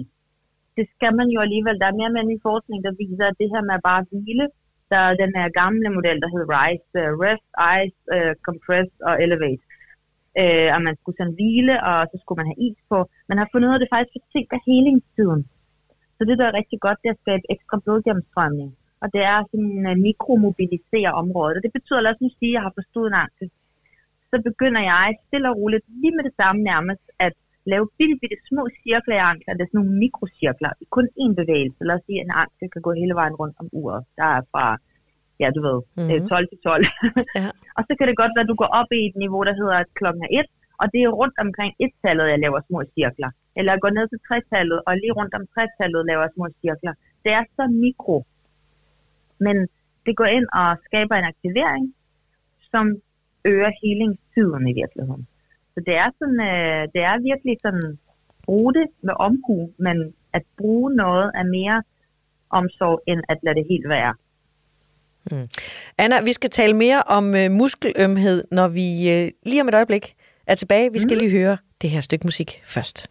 det 0.78 0.86
skal 0.96 1.12
man 1.20 1.28
jo 1.36 1.40
alligevel. 1.46 1.80
Der 1.82 1.88
er 1.90 2.00
mere 2.00 2.14
med 2.16 2.36
i 2.38 2.46
forskning, 2.50 2.80
der 2.88 2.94
viser, 3.04 3.26
at 3.28 3.40
det 3.42 3.48
her 3.54 3.64
med 3.68 3.76
at 3.80 3.86
bare 3.90 4.06
hvile 4.10 4.48
der 4.92 5.00
er 5.08 5.22
den 5.24 5.32
her 5.40 5.48
gamle 5.62 5.90
model, 5.98 6.18
der 6.24 6.30
hedder 6.34 6.50
RISE, 6.58 6.90
uh, 7.02 7.12
Rest, 7.24 7.48
Ice, 7.80 8.00
uh, 8.16 8.34
Compress 8.48 8.92
og 9.08 9.14
Elevate. 9.26 9.64
Uh, 10.42 10.70
og 10.76 10.80
man 10.88 10.96
skulle 11.00 11.18
sådan 11.18 11.38
hvile, 11.38 11.76
og 11.90 11.98
så 12.12 12.16
skulle 12.20 12.40
man 12.42 12.50
have 12.52 12.62
is 12.68 12.80
på. 12.92 13.00
Man 13.30 13.40
har 13.40 13.48
fundet 13.50 13.68
ud 13.68 13.76
af, 13.76 13.80
at 13.80 13.84
det 13.84 13.94
faktisk 13.96 14.16
forsinker 14.18 14.60
helingstiden. 14.70 15.42
Så 16.18 16.22
det, 16.28 16.36
der 16.40 16.46
er 16.48 16.60
rigtig 16.60 16.80
godt, 16.86 17.00
det 17.02 17.10
er 17.10 17.18
at 17.18 17.24
skabe 17.26 17.46
ekstra 17.56 17.78
blodgennemstrømning. 17.84 18.72
Og 19.02 19.08
det 19.14 19.24
er 19.34 19.40
sådan 19.52 19.78
uh, 19.90 19.98
mikromobilisere 20.08 21.12
området. 21.24 21.58
Og 21.58 21.64
det 21.66 21.76
betyder, 21.78 22.02
lad 22.02 22.14
os 22.16 22.24
nu 22.24 22.30
sige, 22.40 22.52
at 22.52 22.56
jeg 22.58 22.64
har 22.68 22.74
forstået 22.80 23.08
en 23.10 23.22
angst. 23.24 23.54
Så 24.32 24.36
begynder 24.50 24.82
jeg 24.94 25.08
stille 25.28 25.50
og 25.52 25.58
roligt, 25.60 25.86
lige 26.02 26.16
med 26.18 26.24
det 26.28 26.36
samme 26.42 26.60
nærmest, 26.72 27.06
at 27.28 27.36
lave 27.72 27.86
bitte, 27.98 28.16
bitte 28.22 28.38
små 28.50 28.64
cirkler 28.84 29.16
i 29.18 29.26
ankler. 29.32 29.54
Det 29.54 29.64
er 29.64 29.70
sådan 29.72 29.80
nogle 29.82 30.00
mikrocirkler 30.04 30.72
kun 30.96 31.08
én 31.24 31.34
bevægelse. 31.42 31.82
Lad 31.90 31.96
os 31.98 32.06
sige, 32.08 32.20
at 32.20 32.26
en 32.26 32.38
ankel 32.44 32.68
kan 32.74 32.82
gå 32.88 32.92
hele 33.02 33.16
vejen 33.20 33.36
rundt 33.42 33.56
om 33.62 33.68
uret. 33.80 34.02
Der 34.20 34.28
er 34.38 34.42
fra, 34.52 34.66
ja 35.42 35.48
du 35.56 35.62
ved, 35.68 35.80
mm-hmm. 35.98 36.30
12 36.30 36.50
til 36.52 36.60
12. 36.64 36.86
Ja. 37.40 37.50
og 37.78 37.82
så 37.88 37.92
kan 37.98 38.08
det 38.10 38.20
godt 38.22 38.34
være, 38.36 38.46
at 38.48 38.52
du 38.54 38.58
går 38.64 38.72
op 38.80 38.90
i 39.00 39.02
et 39.10 39.18
niveau, 39.24 39.42
der 39.50 39.56
hedder 39.60 39.78
at 39.84 39.90
klokken 40.00 40.24
er 40.28 40.32
1, 40.40 40.46
og 40.82 40.86
det 40.94 41.00
er 41.02 41.18
rundt 41.22 41.38
omkring 41.46 41.72
et-tallet, 41.86 42.26
jeg 42.34 42.40
laver 42.46 42.60
små 42.68 42.80
cirkler. 42.96 43.30
Eller 43.58 43.72
jeg 43.74 43.82
går 43.84 43.94
ned 43.98 44.06
til 44.10 44.20
tre-tallet, 44.28 44.80
og 44.88 44.92
lige 45.02 45.18
rundt 45.20 45.34
om 45.40 45.44
tre-tallet 45.54 46.02
laver 46.10 46.24
jeg 46.26 46.34
små 46.36 46.46
cirkler. 46.62 46.94
Det 47.24 47.32
er 47.40 47.44
så 47.58 47.64
mikro. 47.84 48.18
Men 49.46 49.58
det 50.06 50.14
går 50.20 50.30
ind 50.38 50.48
og 50.62 50.70
skaber 50.88 51.16
en 51.16 51.30
aktivering, 51.34 51.86
som 52.72 52.86
øger 53.52 53.72
helingstiden 53.82 54.64
i 54.72 54.74
virkeligheden. 54.82 55.28
Så 55.76 55.84
det 55.86 55.96
er, 56.04 56.10
sådan, 56.20 56.40
øh, 56.52 56.82
det 56.94 57.02
er 57.10 57.16
virkelig 57.30 57.58
sådan, 57.66 58.00
bruge 58.46 58.74
det 58.74 58.88
med 59.04 59.14
omhu, 59.20 59.70
men 59.78 60.14
at 60.34 60.44
bruge 60.58 60.96
noget 60.96 61.32
er 61.36 61.44
mere 61.44 61.84
omsorg, 62.50 63.02
end 63.08 63.22
at 63.30 63.38
lade 63.44 63.56
det 63.56 63.66
helt 63.70 63.90
være. 63.90 64.14
Anna, 65.98 66.22
vi 66.22 66.34
skal 66.34 66.50
tale 66.50 66.74
mere 66.74 67.04
om 67.04 67.36
øh, 67.36 67.52
muskelømhed, 67.52 68.44
når 68.52 68.68
vi 68.68 68.88
øh, 69.12 69.32
lige 69.46 69.62
om 69.62 69.68
et 69.68 69.74
øjeblik 69.74 70.16
er 70.48 70.56
tilbage. 70.56 70.92
Vi 70.94 71.00
skal 71.00 71.18
lige 71.18 71.32
høre 71.32 71.58
det 71.82 71.90
her 71.90 72.02
stykke 72.02 72.28
musik 72.28 72.62
først. 72.64 73.08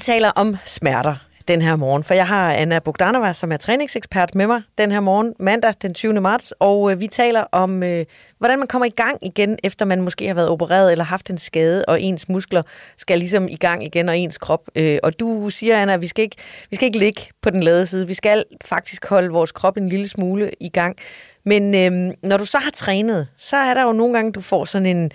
Vi 0.00 0.04
taler 0.04 0.28
om 0.28 0.56
smerter. 0.64 1.16
den 1.48 1.62
her 1.62 1.76
morgen, 1.76 2.04
for 2.04 2.14
jeg 2.14 2.26
har 2.26 2.52
Anna 2.52 2.78
Bogdanova, 2.78 3.32
som 3.32 3.52
er 3.52 3.56
træningsekspert 3.56 4.34
med 4.34 4.46
mig 4.46 4.62
den 4.78 4.92
her 4.92 5.00
morgen, 5.00 5.34
mandag 5.38 5.74
den 5.82 5.94
20. 5.94 6.20
marts, 6.20 6.52
og 6.58 6.92
øh, 6.92 7.00
vi 7.00 7.06
taler 7.06 7.44
om, 7.52 7.82
øh, 7.82 8.06
hvordan 8.38 8.58
man 8.58 8.68
kommer 8.68 8.86
i 8.86 8.90
gang 8.90 9.18
igen, 9.22 9.58
efter 9.64 9.84
man 9.84 10.00
måske 10.02 10.26
har 10.26 10.34
været 10.34 10.48
opereret 10.48 10.92
eller 10.92 11.04
haft 11.04 11.30
en 11.30 11.38
skade, 11.38 11.84
og 11.84 12.02
ens 12.02 12.28
muskler 12.28 12.62
skal 12.96 13.18
ligesom 13.18 13.48
i 13.48 13.56
gang 13.56 13.84
igen, 13.84 14.08
og 14.08 14.18
ens 14.18 14.38
krop. 14.38 14.68
Øh, 14.74 14.98
og 15.02 15.20
du 15.20 15.50
siger, 15.50 15.82
Anna, 15.82 15.94
at 15.94 16.00
vi 16.02 16.06
skal, 16.06 16.22
ikke, 16.22 16.36
vi 16.70 16.76
skal 16.76 16.86
ikke 16.86 16.98
ligge 16.98 17.20
på 17.42 17.50
den 17.50 17.62
lade 17.62 17.86
side. 17.86 18.06
Vi 18.06 18.14
skal 18.14 18.44
faktisk 18.64 19.06
holde 19.06 19.30
vores 19.30 19.52
krop 19.52 19.76
en 19.76 19.88
lille 19.88 20.08
smule 20.08 20.50
i 20.60 20.68
gang. 20.68 20.96
Men 21.44 21.74
øh, 21.74 22.14
når 22.22 22.36
du 22.36 22.44
så 22.44 22.58
har 22.58 22.70
trænet, 22.70 23.28
så 23.36 23.56
er 23.56 23.74
der 23.74 23.82
jo 23.82 23.92
nogle 23.92 24.14
gange, 24.14 24.32
du 24.32 24.40
får 24.40 24.64
sådan 24.64 24.86
en 24.86 25.10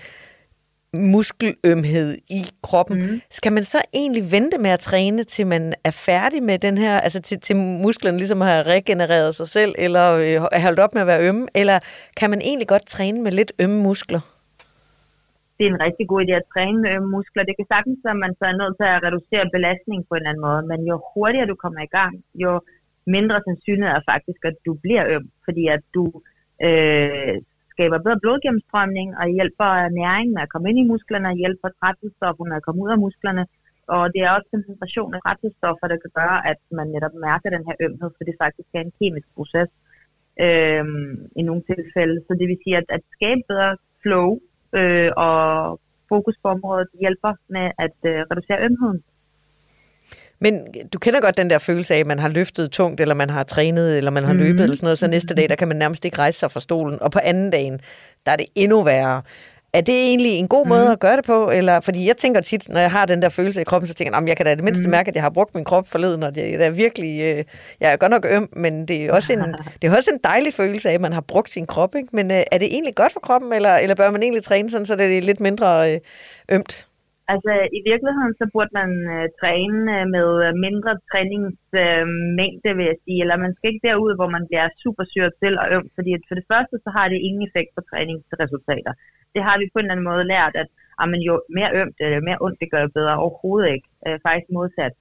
muskelømhed 0.94 2.16
i 2.30 2.42
kroppen. 2.62 2.98
Mm. 2.98 3.20
Skal 3.30 3.52
man 3.52 3.64
så 3.64 3.82
egentlig 3.94 4.32
vente 4.32 4.58
med 4.58 4.70
at 4.70 4.80
træne, 4.80 5.24
til 5.24 5.46
man 5.46 5.74
er 5.84 5.90
færdig 5.90 6.42
med 6.42 6.58
den 6.58 6.78
her, 6.78 7.00
altså 7.00 7.20
til, 7.22 7.40
til 7.40 7.56
musklerne 7.56 8.18
ligesom 8.18 8.40
har 8.40 8.66
regenereret 8.66 9.34
sig 9.34 9.46
selv, 9.46 9.74
eller 9.78 10.12
øh, 10.12 10.48
er 10.56 10.62
holdt 10.62 10.80
op 10.80 10.94
med 10.94 11.02
at 11.02 11.06
være 11.06 11.28
ømme, 11.28 11.46
eller 11.54 11.78
kan 12.16 12.30
man 12.30 12.40
egentlig 12.40 12.68
godt 12.68 12.86
træne 12.86 13.22
med 13.22 13.32
lidt 13.32 13.52
ømme 13.58 13.82
muskler? 13.82 14.20
Det 15.58 15.66
er 15.66 15.70
en 15.70 15.84
rigtig 15.86 16.06
god 16.08 16.20
idé 16.24 16.32
at 16.32 16.48
træne 16.54 16.78
med 16.82 16.90
ømme 16.96 17.10
muskler. 17.16 17.42
Det 17.48 17.54
kan 17.56 17.66
sagtens 17.74 17.98
være, 18.04 18.16
at 18.18 18.24
man 18.26 18.34
så 18.38 18.44
er 18.50 18.56
nødt 18.62 18.76
til 18.80 18.88
at 18.94 19.02
reducere 19.06 19.52
belastning 19.56 20.00
på 20.08 20.14
en 20.14 20.20
eller 20.20 20.30
anden 20.30 20.46
måde, 20.48 20.62
men 20.70 20.80
jo 20.90 20.96
hurtigere 21.14 21.50
du 21.52 21.56
kommer 21.64 21.80
i 21.84 21.92
gang, 21.98 22.14
jo 22.44 22.52
mindre 23.06 23.36
sandsynlighed 23.46 23.96
er 23.96 24.08
faktisk, 24.12 24.40
at 24.50 24.56
du 24.66 24.72
bliver 24.84 25.04
øm, 25.14 25.26
fordi 25.46 25.64
at 25.76 25.82
du 25.96 26.04
øh, 26.66 27.36
skaber 27.76 27.98
bedre 28.04 28.22
blodgennemstrømning 28.24 29.08
og 29.20 29.26
hjælper 29.36 29.70
næringen 30.00 30.34
med 30.34 30.42
at 30.44 30.52
komme 30.52 30.68
ind 30.70 30.78
i 30.80 30.90
musklerne 30.92 31.28
og 31.32 31.36
hjælper 31.42 31.68
træthedsstofferne 31.80 32.56
at 32.56 32.64
komme 32.66 32.80
ud 32.84 32.90
af 32.94 33.02
musklerne. 33.06 33.44
Og 33.94 34.02
det 34.12 34.20
er 34.22 34.30
også 34.36 34.48
koncentration 34.54 35.14
af 35.14 35.20
træthedsstoffer, 35.24 35.86
der 35.92 35.98
kan 36.02 36.12
gøre, 36.20 36.38
at 36.50 36.60
man 36.78 36.86
netop 36.94 37.14
mærker 37.26 37.48
den 37.56 37.64
her 37.68 37.76
ømhed, 37.86 38.10
for 38.16 38.24
det 38.28 38.36
faktisk 38.42 38.68
er 38.74 38.82
en 38.84 38.96
kemisk 39.00 39.28
proces 39.36 39.70
øh, 40.46 40.84
i 41.38 41.42
nogle 41.48 41.62
tilfælde. 41.72 42.16
Så 42.26 42.32
det 42.40 42.46
vil 42.50 42.62
sige, 42.64 42.76
at 42.80 42.88
at 42.96 43.02
skabe 43.16 43.42
bedre 43.50 43.72
flow 44.02 44.28
øh, 44.80 45.10
og 45.26 45.36
fokus 46.12 46.36
på 46.42 46.48
området 46.56 46.88
hjælper 47.02 47.32
med 47.56 47.66
at 47.84 47.98
øh, 48.10 48.20
reducere 48.30 48.64
ømheden. 48.68 49.00
Men 50.38 50.60
du 50.92 50.98
kender 50.98 51.20
godt 51.20 51.36
den 51.36 51.50
der 51.50 51.58
følelse 51.58 51.94
af, 51.94 51.98
at 51.98 52.06
man 52.06 52.18
har 52.18 52.28
løftet 52.28 52.70
tungt, 52.70 53.00
eller 53.00 53.14
man 53.14 53.30
har 53.30 53.42
trænet, 53.42 53.96
eller 53.96 54.10
man 54.10 54.24
har 54.24 54.32
løbet, 54.32 54.56
mm. 54.56 54.62
eller 54.62 54.76
sådan 54.76 54.86
noget, 54.86 54.98
så 54.98 55.06
næste 55.06 55.34
dag, 55.34 55.48
der 55.48 55.54
kan 55.56 55.68
man 55.68 55.76
nærmest 55.76 56.04
ikke 56.04 56.18
rejse 56.18 56.38
sig 56.38 56.50
fra 56.50 56.60
stolen. 56.60 57.02
Og 57.02 57.10
på 57.10 57.18
anden 57.22 57.50
dagen, 57.50 57.80
der 58.26 58.32
er 58.32 58.36
det 58.36 58.46
endnu 58.54 58.82
værre. 58.82 59.22
Er 59.72 59.80
det 59.80 59.94
egentlig 59.94 60.32
en 60.32 60.48
god 60.48 60.66
måde 60.66 60.84
mm. 60.84 60.90
at 60.90 61.00
gøre 61.00 61.16
det 61.16 61.24
på? 61.24 61.50
Eller, 61.50 61.80
fordi 61.80 62.06
jeg 62.06 62.16
tænker 62.16 62.40
tit, 62.40 62.68
når 62.68 62.80
jeg 62.80 62.90
har 62.90 63.06
den 63.06 63.22
der 63.22 63.28
følelse 63.28 63.60
i 63.60 63.64
kroppen, 63.64 63.88
så 63.88 63.94
tænker 63.94 64.18
jeg, 64.18 64.28
jeg 64.28 64.36
kan 64.36 64.46
da 64.46 64.54
det 64.54 64.64
mindste 64.64 64.84
mm. 64.84 64.90
mærke, 64.90 65.08
at 65.08 65.14
jeg 65.14 65.22
har 65.22 65.30
brugt 65.30 65.54
min 65.54 65.64
krop 65.64 65.88
forleden, 65.88 66.22
og 66.22 66.34
det 66.34 66.62
er 66.62 66.70
virkelig, 66.70 67.20
øh, 67.22 67.44
jeg 67.80 67.92
er 67.92 67.96
godt 67.96 68.10
nok 68.10 68.26
øm, 68.30 68.48
men 68.52 68.88
det 68.88 69.04
er 69.04 69.12
også 69.12 69.32
en, 69.32 69.38
det 69.82 69.90
er 69.90 69.96
også 69.96 70.10
en 70.10 70.20
dejlig 70.24 70.54
følelse 70.54 70.88
af, 70.88 70.94
at 70.94 71.00
man 71.00 71.12
har 71.12 71.20
brugt 71.20 71.50
sin 71.50 71.66
krop. 71.66 71.94
Ikke? 71.94 72.08
Men 72.12 72.30
øh, 72.30 72.42
er 72.52 72.58
det 72.58 72.66
egentlig 72.66 72.94
godt 72.94 73.12
for 73.12 73.20
kroppen, 73.20 73.52
eller, 73.52 73.76
eller 73.76 73.94
bør 73.94 74.10
man 74.10 74.22
egentlig 74.22 74.44
træne 74.44 74.70
sådan, 74.70 74.86
så 74.86 74.96
det 74.96 75.18
er 75.18 75.22
lidt 75.22 75.40
mindre 75.40 75.94
øh, 75.94 76.00
ømt? 76.48 76.86
Altså 77.32 77.52
i 77.78 77.80
virkeligheden 77.90 78.34
så 78.40 78.44
burde 78.54 78.72
man 78.80 78.90
øh, 79.14 79.26
træne 79.40 79.80
øh, 79.96 80.06
med 80.16 80.28
øh, 80.46 80.52
mindre 80.66 80.92
træningsmængde, 81.10 82.70
øh, 82.70 82.76
vil 82.78 82.90
jeg 82.90 82.98
sige. 83.04 83.20
Eller 83.22 83.44
man 83.44 83.54
skal 83.54 83.68
ikke 83.70 83.86
derud, 83.88 84.12
hvor 84.18 84.30
man 84.36 84.44
bliver 84.48 84.66
super 84.84 85.04
syret 85.12 85.34
til 85.42 85.54
og 85.62 85.66
øm. 85.74 85.86
Fordi 85.96 86.10
for 86.28 86.36
det 86.38 86.48
første, 86.52 86.76
så 86.84 86.90
har 86.96 87.06
det 87.08 87.24
ingen 87.26 87.42
effekt 87.48 87.70
på 87.74 87.82
træningsresultater. 87.90 88.92
Det 89.34 89.42
har 89.46 89.56
vi 89.58 89.66
på 89.66 89.78
en 89.78 89.84
eller 89.84 89.94
anden 89.94 90.10
måde 90.10 90.30
lært, 90.34 90.54
at 90.62 90.68
ah, 90.98 91.00
jamen, 91.00 91.20
jo 91.28 91.34
mere 91.56 91.70
ømt 91.80 91.98
øh, 92.02 92.06
eller 92.06 92.26
mere 92.28 92.42
ondt 92.44 92.60
det 92.62 92.70
gør 92.72 92.82
jo 92.86 92.90
bedre. 92.98 93.22
Overhovedet 93.24 93.68
ikke. 93.76 93.88
Øh, 94.06 94.16
faktisk 94.26 94.50
modsat. 94.58 94.94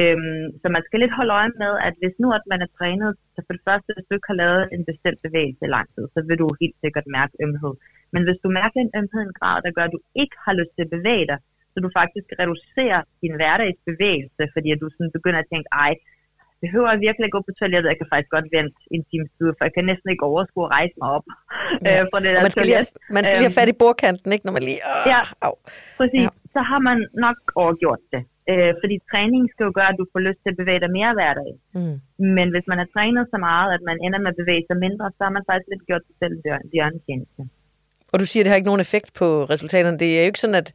Øhm, 0.00 0.44
så 0.60 0.66
man 0.76 0.82
skal 0.86 1.00
lidt 1.00 1.18
holde 1.18 1.36
øje 1.40 1.52
med, 1.62 1.72
at 1.88 1.94
hvis 2.00 2.16
nu 2.22 2.28
at 2.38 2.44
man 2.52 2.60
er 2.66 2.70
trænet, 2.78 3.10
så 3.34 3.40
for 3.46 3.52
det 3.56 3.66
første, 3.68 3.90
hvis 3.92 4.06
du 4.08 4.14
ikke 4.14 4.30
har 4.32 4.40
lavet 4.42 4.62
en 4.76 4.84
bestemt 4.90 5.20
bevægelse 5.26 5.62
i 5.64 5.74
lang 5.76 5.86
tid, 5.94 6.04
så 6.14 6.20
vil 6.28 6.38
du 6.42 6.46
helt 6.62 6.78
sikkert 6.84 7.06
mærke 7.18 7.34
ømhed. 7.44 7.74
Men 8.14 8.22
hvis 8.26 8.40
du 8.44 8.48
mærker 8.60 8.78
en 8.80 8.94
ømhed 8.98 9.20
i 9.22 9.28
en 9.28 9.38
grad, 9.40 9.56
der 9.64 9.74
gør, 9.76 9.84
at 9.86 9.96
du 9.96 10.02
ikke 10.22 10.36
har 10.44 10.54
lyst 10.60 10.72
til 10.74 10.86
at 10.86 10.94
bevæge 10.96 11.26
dig, 11.30 11.38
så 11.76 11.80
du 11.86 11.90
faktisk 12.00 12.26
reducerer 12.42 13.00
din 13.22 13.34
hverdagsbevægelse, 13.40 14.42
fordi 14.54 14.68
du 14.82 14.88
sådan 14.96 15.12
begynder 15.16 15.40
at 15.42 15.50
tænke, 15.52 15.68
ej, 15.84 15.92
behøver 16.64 16.88
jeg 16.92 17.00
virkelig 17.06 17.26
at 17.28 17.34
gå 17.36 17.40
på 17.48 17.52
toilettet? 17.60 17.88
Jeg 17.92 17.98
kan 18.00 18.10
faktisk 18.12 18.32
godt 18.36 18.48
vente 18.56 18.78
en 18.94 19.02
time 19.10 19.26
tid, 19.36 19.48
for 19.56 19.62
jeg 19.66 19.74
kan 19.76 19.84
næsten 19.90 20.08
ikke 20.12 20.24
overskue 20.32 20.64
at 20.66 20.72
rejse 20.76 20.94
mig 21.00 21.10
op. 21.16 21.26
Ja. 21.84 21.90
Øh, 21.90 22.02
for 22.10 22.18
det 22.24 22.30
der 22.34 22.42
man, 22.46 22.52
skal 22.54 22.66
lige 22.68 22.80
have, 22.82 22.92
man 23.16 23.22
skal 23.24 23.36
lige 23.38 23.50
have 23.50 23.60
fat 23.60 23.70
i 23.74 23.76
bordkanten, 23.82 24.28
ikke? 24.34 24.44
Når 24.46 24.54
man 24.56 24.64
lige... 24.68 24.80
Øh, 24.90 25.02
ja, 25.12 25.22
au. 25.46 25.54
præcis. 26.00 26.28
Ja. 26.28 26.54
Så 26.54 26.60
har 26.70 26.80
man 26.88 26.98
nok 27.26 27.38
overgjort 27.62 28.02
det. 28.14 28.22
Øh, 28.50 28.72
fordi 28.82 28.96
træning 29.10 29.42
skal 29.52 29.64
jo 29.68 29.72
gøre, 29.78 29.90
at 29.92 30.00
du 30.00 30.06
får 30.12 30.20
lyst 30.28 30.40
til 30.42 30.52
at 30.52 30.60
bevæge 30.60 30.82
dig 30.84 30.92
mere 30.98 31.12
hver 31.18 31.32
dag. 31.40 31.52
Mm. 31.78 31.96
Men 32.36 32.46
hvis 32.54 32.66
man 32.70 32.78
har 32.82 32.88
trænet 32.94 33.24
så 33.32 33.38
meget, 33.48 33.68
at 33.76 33.82
man 33.88 33.96
ender 34.06 34.20
med 34.22 34.30
at 34.32 34.40
bevæge 34.42 34.64
sig 34.68 34.76
mindre, 34.86 35.06
så 35.16 35.20
har 35.26 35.32
man 35.36 35.44
faktisk 35.48 35.68
lidt 35.72 35.84
gjort 35.88 36.04
sig 36.08 36.16
selv 36.20 36.32
en 36.36 36.70
bjørnetjeneste. 36.72 37.42
Og 38.12 38.20
du 38.20 38.26
siger, 38.26 38.42
at 38.42 38.44
det 38.44 38.50
har 38.50 38.56
ikke 38.56 38.70
nogen 38.72 38.80
effekt 38.80 39.14
på 39.14 39.44
resultaterne. 39.44 39.98
Det 39.98 40.18
er 40.18 40.22
jo 40.22 40.26
ikke 40.26 40.40
sådan, 40.40 40.54
at 40.62 40.72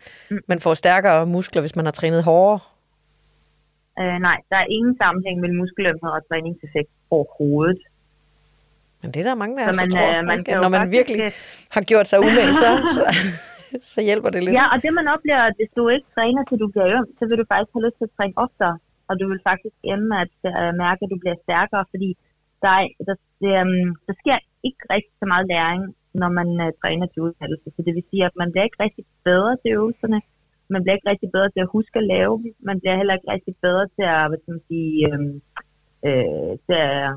man 0.48 0.60
får 0.60 0.74
stærkere 0.74 1.26
muskler, 1.26 1.62
hvis 1.62 1.76
man 1.76 1.86
har 1.86 1.92
trænet 1.92 2.24
hårdere. 2.24 2.60
Øh, 4.00 4.18
nej, 4.28 4.38
der 4.50 4.58
er 4.64 4.68
ingen 4.78 4.98
sammenhæng 5.02 5.40
mellem 5.42 5.58
muskelømhed 5.58 6.10
og 6.18 6.22
træningseffekt 6.30 6.92
overhovedet. 7.10 7.82
Men 9.02 9.12
det 9.12 9.20
er 9.20 9.28
der 9.30 9.36
mange 9.44 9.56
af 9.62 9.70
os, 9.70 9.76
man, 9.82 9.92
tror, 9.92 10.10
øh, 10.18 10.26
man 10.32 10.44
kan 10.44 10.58
når 10.64 10.70
man 10.78 10.92
virkelig 10.92 11.22
det. 11.26 11.34
har 11.76 11.82
gjort 11.92 12.08
sig 12.08 12.20
umage, 12.20 12.54
så, 12.54 12.70
så, 12.96 13.04
så 13.94 14.00
hjælper 14.02 14.30
det 14.30 14.42
lidt. 14.44 14.56
Ja, 14.60 14.66
og 14.74 14.78
det 14.84 14.92
man 15.00 15.08
oplever, 15.16 15.44
at 15.50 15.56
hvis 15.60 15.72
du 15.78 15.84
ikke 15.96 16.08
træner, 16.16 16.42
til 16.44 16.58
du 16.64 16.68
bliver 16.74 16.88
øm, 16.96 17.08
så 17.20 17.24
vil 17.30 17.38
du 17.42 17.46
faktisk 17.52 17.74
have 17.76 17.86
lyst 17.86 17.98
til 18.00 18.08
at 18.10 18.16
træne 18.18 18.36
oftere. 18.46 18.76
Og 19.10 19.14
du 19.20 19.26
vil 19.32 19.42
faktisk 19.50 19.76
ende 19.92 20.06
med 20.12 20.18
at 20.26 20.36
uh, 20.52 20.72
mærke, 20.84 21.00
at 21.06 21.12
du 21.14 21.18
bliver 21.24 21.38
stærkere, 21.46 21.84
fordi 21.94 22.10
der, 22.64 22.74
der, 23.08 23.16
der, 23.42 23.56
um, 23.64 23.86
der 24.08 24.14
sker 24.22 24.38
ikke 24.68 24.84
rigtig 24.94 25.14
så 25.22 25.26
meget 25.34 25.46
læring 25.54 25.82
når 26.22 26.30
man 26.40 26.50
uh, 26.66 26.72
træner 26.82 27.08
til 27.08 27.24
uddannelse. 27.26 27.68
Så 27.76 27.80
det 27.86 27.94
vil 27.96 28.10
sige, 28.10 28.26
at 28.26 28.36
man 28.42 28.52
bliver 28.52 28.68
ikke 28.68 28.84
rigtig 28.86 29.06
bedre 29.30 29.54
til 29.62 29.70
øvelserne, 29.78 30.20
man 30.74 30.82
bliver 30.82 30.96
ikke 30.98 31.12
rigtig 31.12 31.30
bedre 31.36 31.50
til 31.52 31.62
at 31.66 31.74
huske 31.78 31.96
at 32.00 32.10
lave 32.16 32.34
dem, 32.44 32.52
man 32.70 32.78
bliver 32.80 32.96
heller 33.00 33.16
ikke 33.16 33.32
rigtig 33.36 33.56
bedre 33.66 33.86
til 33.96 34.06
at, 34.16 34.28
hvad 34.28 34.40
skal 34.40 34.54
man 34.56 34.68
sige, 34.72 34.94
øh, 35.08 35.20
øh, 36.08 36.52
til 36.66 36.78
at, 36.90 37.10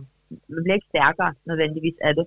man 0.53 0.61
bliver 0.63 0.79
ikke 0.79 0.93
stærkere 0.93 1.33
nødvendigvis 1.49 1.99
af 2.09 2.13
det. 2.19 2.27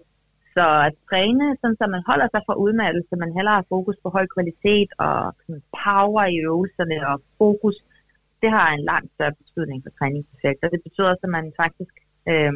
Så 0.55 0.65
at 0.87 0.93
træne, 1.09 1.45
sådan, 1.59 1.79
så 1.79 1.85
man 1.95 2.03
holder 2.09 2.27
sig 2.31 2.41
fra 2.47 2.59
udmattelse, 2.63 3.21
man 3.23 3.35
heller 3.37 3.53
har 3.57 3.71
fokus 3.75 3.97
på 4.03 4.09
høj 4.15 4.25
kvalitet 4.35 4.89
og 5.05 5.17
sådan, 5.45 5.63
power 5.83 6.23
i 6.35 6.37
øvelserne 6.49 6.97
og 7.09 7.15
fokus, 7.41 7.77
det 8.41 8.49
har 8.57 8.67
en 8.71 8.83
langt 8.91 9.09
større 9.15 9.39
betydning 9.41 9.79
for 9.83 9.91
træningseffekt. 9.99 10.59
Og 10.63 10.69
det 10.73 10.81
betyder 10.85 11.09
også, 11.09 11.25
at 11.29 11.35
man 11.37 11.45
faktisk 11.63 11.95
øh, 12.31 12.53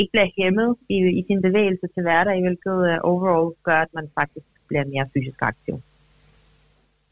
ikke 0.00 0.12
bliver 0.12 0.30
hæmmet 0.38 0.76
i, 0.88 0.96
i 1.20 1.24
sin 1.26 1.42
bevægelse 1.42 1.86
til 1.94 2.02
hverdag, 2.02 2.40
hvilket 2.40 2.78
uh, 2.88 3.10
overall 3.10 3.54
gør, 3.62 3.78
at 3.86 3.92
man 3.94 4.06
faktisk 4.18 4.46
bliver 4.68 4.84
mere 4.84 5.08
fysisk 5.14 5.42
aktiv. 5.42 5.80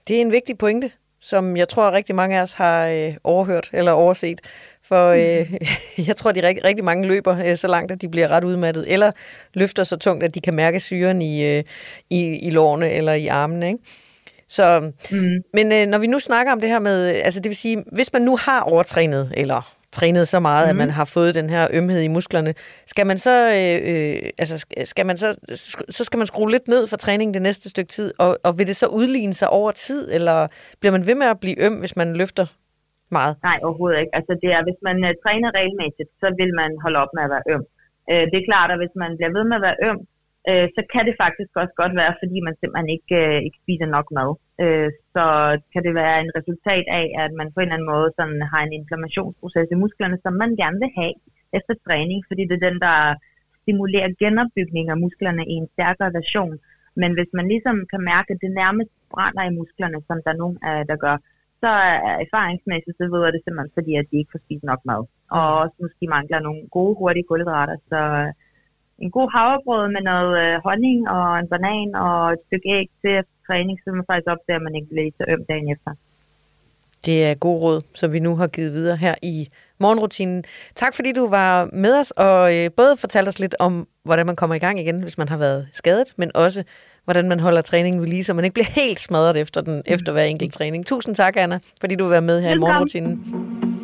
Det 0.09 0.17
er 0.17 0.21
en 0.21 0.33
vigtig 0.33 0.59
pointe, 0.59 0.91
som 1.21 1.57
jeg 1.57 1.69
tror, 1.69 1.93
rigtig 1.93 2.15
mange 2.15 2.39
af 2.39 2.43
os 2.43 2.53
har 2.53 2.87
øh, 2.87 3.15
overhørt 3.25 3.71
eller 3.73 3.93
overset. 3.93 4.41
For 4.83 5.09
øh, 5.09 5.53
jeg 6.09 6.17
tror, 6.17 6.31
at 6.31 6.35
de 6.37 6.43
rigtig, 6.43 6.65
rigtig 6.65 6.85
mange 6.85 7.07
løber 7.07 7.39
øh, 7.47 7.57
så 7.57 7.69
langt, 7.69 7.93
at 7.93 8.03
de 8.03 8.09
bliver 8.09 8.29
ret 8.29 8.45
udmattet, 8.45 8.93
eller 8.93 9.11
løfter 9.55 9.85
så 9.85 9.97
tungt, 9.97 10.25
at 10.25 10.35
de 10.35 10.41
kan 10.41 10.55
mærke 10.55 10.81
syren 10.81 11.23
i, 11.23 11.45
øh, 11.45 11.65
i, 12.11 12.39
i 12.39 12.51
lårene 12.51 12.91
eller 12.91 13.13
i 13.13 13.27
armene. 13.27 13.69
Ikke? 13.69 13.79
Så, 14.49 14.93
mm. 15.11 15.43
Men 15.53 15.73
øh, 15.73 15.87
når 15.87 15.99
vi 15.99 16.07
nu 16.07 16.19
snakker 16.19 16.53
om 16.53 16.61
det 16.61 16.69
her 16.69 16.79
med, 16.79 17.07
altså 17.09 17.41
det 17.41 17.49
vil 17.49 17.57
sige, 17.57 17.85
hvis 17.93 18.13
man 18.13 18.23
nu 18.23 18.37
har 18.37 18.61
overtrænet, 18.61 19.33
eller 19.37 19.76
trænet 19.93 20.29
så 20.29 20.41
meget, 20.41 20.67
mm. 20.67 20.71
at 20.71 20.77
man 20.77 20.89
mhm. 20.89 20.95
har 20.95 21.05
fået 21.05 21.35
den 21.35 21.51
her 21.51 21.69
ømhed 21.73 22.01
i 22.01 22.09
musklerne. 22.09 22.55
Skal 22.87 23.07
man 23.07 23.19
så, 23.19 23.35
øh, 23.59 23.79
øh, 23.91 24.31
altså 24.39 24.67
skal 24.85 25.07
man 25.07 25.17
så, 25.17 25.29
så 25.91 26.05
skal 26.05 26.19
man 26.19 26.27
skrue 26.27 26.51
lidt 26.51 26.69
ned 26.69 26.87
for 26.87 26.97
træningen 26.97 27.35
det 27.35 27.43
næste 27.43 27.71
stykke 27.71 27.89
tid, 27.89 28.09
og, 28.19 28.39
og 28.45 28.59
vil 28.59 28.67
det 28.67 28.77
så 28.77 28.87
udligne 28.87 29.35
sig 29.35 29.49
over 29.51 29.71
tid, 29.71 30.15
eller 30.17 30.47
bliver 30.81 30.93
man 30.93 31.07
ved 31.07 31.15
med 31.15 31.27
at 31.27 31.41
blive 31.41 31.65
øm, 31.65 31.77
hvis 31.83 31.97
man 31.97 32.17
løfter 32.17 32.47
meget? 33.11 33.35
Nej, 33.49 33.59
overhovedet 33.67 34.01
ikke. 34.01 34.15
Altså 34.19 34.33
det 34.43 34.51
er, 34.57 34.63
hvis 34.69 34.81
man 34.89 34.97
uh, 35.07 35.13
træner 35.25 35.51
regelmæssigt, 35.59 36.11
så 36.23 36.29
vil 36.41 36.51
man 36.61 36.71
holde 36.85 36.99
op 37.03 37.13
med 37.17 37.23
at 37.27 37.33
være 37.35 37.47
øm. 37.53 37.65
Uh, 38.11 38.25
det 38.31 38.37
er 38.39 38.49
klart, 38.51 38.71
at 38.75 38.79
hvis 38.83 38.95
man 39.03 39.11
bliver 39.17 39.33
ved 39.37 39.45
med 39.51 39.57
at 39.61 39.67
være 39.69 39.79
øm, 39.87 40.01
uh, 40.51 40.67
så 40.77 40.81
kan 40.93 41.03
det 41.09 41.15
faktisk 41.25 41.51
også 41.63 41.75
godt 41.83 41.95
være, 42.01 42.13
fordi 42.23 42.37
man 42.47 42.55
simpelthen 42.61 42.91
ikke, 42.97 43.15
uh, 43.23 43.39
ikke 43.47 43.59
spiser 43.65 43.89
nok 43.97 44.07
mad 44.19 44.31
øh, 44.65 44.89
så 45.15 45.27
kan 45.73 45.83
det 45.87 45.95
være 46.03 46.17
en 46.25 46.33
resultat 46.39 46.87
af, 47.01 47.07
at 47.25 47.31
man 47.39 47.49
på 47.53 47.59
en 47.61 47.67
eller 47.67 47.77
anden 47.77 47.93
måde 47.95 48.09
sådan 48.19 48.41
har 48.53 48.63
en 48.65 48.77
inflammationsproces 48.81 49.69
i 49.73 49.81
musklerne, 49.83 50.19
som 50.25 50.33
man 50.43 50.51
gerne 50.63 50.79
vil 50.83 50.93
have 51.01 51.15
efter 51.59 51.75
træning, 51.87 52.19
fordi 52.29 52.43
det 52.49 52.57
er 52.57 52.69
den, 52.69 52.79
der 52.87 52.99
stimulerer 53.63 54.17
genopbygning 54.23 54.87
af 54.91 54.99
musklerne 55.05 55.45
i 55.53 55.55
en 55.63 55.69
stærkere 55.75 56.13
version. 56.21 56.57
Men 57.01 57.11
hvis 57.17 57.31
man 57.39 57.47
ligesom 57.53 57.77
kan 57.93 58.03
mærke, 58.13 58.29
at 58.33 58.43
det 58.45 58.61
nærmest 58.63 58.93
brænder 59.15 59.45
i 59.47 59.57
musklerne, 59.59 59.99
som 60.09 60.19
der 60.25 60.31
er 60.33 60.43
nogen, 60.43 60.59
der 60.91 60.97
gør, 61.05 61.17
så 61.63 61.71
er 61.91 62.15
erfaringsmæssigt, 62.25 62.97
så 62.99 63.05
ved 63.13 63.33
det 63.35 63.43
simpelthen, 63.43 63.77
fordi 63.79 63.93
at 64.01 64.07
de 64.11 64.19
ikke 64.19 64.33
får 64.33 64.45
spist 64.45 64.65
nok 64.71 64.81
mad. 64.91 65.03
Og 65.39 65.47
også 65.63 65.77
måske 65.85 66.05
mangler 66.17 66.41
nogle 66.41 66.63
gode, 66.77 66.95
hurtige 67.01 67.29
kulhydrater. 67.31 67.77
Så 67.91 68.01
en 69.05 69.11
god 69.17 69.29
havrebrød 69.37 69.85
med 69.97 70.03
noget 70.13 70.33
øh, 70.45 70.55
honning 70.67 70.99
og 71.17 71.39
en 71.41 71.49
banan 71.53 71.91
og 72.07 72.33
et 72.33 72.43
stykke 72.47 72.69
æg 72.79 72.89
til 73.03 73.17
træning, 73.47 73.81
så 73.85 73.91
man 73.93 74.05
faktisk 74.11 74.27
opdager, 74.35 74.57
at 74.59 74.63
man 74.63 74.75
ikke 74.75 74.89
bliver 74.89 75.11
så 75.19 75.25
øm 75.29 75.45
dagen 75.49 75.71
efter. 75.73 75.91
Det 77.07 77.25
er 77.25 77.35
god 77.35 77.63
råd, 77.63 77.81
som 77.95 78.13
vi 78.13 78.19
nu 78.19 78.37
har 78.37 78.47
givet 78.47 78.73
videre 78.73 78.97
her 78.97 79.15
i 79.23 79.49
morgenrutinen. 79.79 80.45
Tak 80.75 80.95
fordi 80.95 81.13
du 81.13 81.29
var 81.29 81.69
med 81.73 81.99
os 82.01 82.11
og 82.11 82.57
øh, 82.57 82.71
både 82.77 82.97
fortalte 82.97 83.29
os 83.29 83.39
lidt 83.39 83.55
om, 83.59 83.89
hvordan 84.05 84.27
man 84.27 84.37
kommer 84.37 84.57
i 84.57 84.59
gang 84.59 84.81
igen, 84.81 85.03
hvis 85.03 85.19
man 85.19 85.29
har 85.29 85.37
været 85.37 85.69
skadet, 85.73 86.13
men 86.17 86.31
også 86.35 86.65
hvordan 87.05 87.29
man 87.29 87.41
holder 87.41 87.61
træningen 87.61 88.01
ved 88.03 88.09
lige, 88.09 88.25
så 88.25 88.35
man 88.35 88.45
ikke 88.45 88.55
bliver 88.55 88.67
helt 88.67 89.01
smadret 89.01 89.37
efter, 89.37 89.61
den, 89.61 89.83
efter 89.87 90.13
hver 90.13 90.23
enkelt 90.25 90.53
træning. 90.53 90.87
Tusind 90.87 91.15
tak, 91.15 91.37
Anna, 91.37 91.59
fordi 91.81 91.95
du 91.95 92.09
var 92.09 92.21
med 92.21 92.41
her 92.41 92.49
i 92.49 92.51
Velkommen. 92.51 92.69
morgenrutinen. 92.69 93.76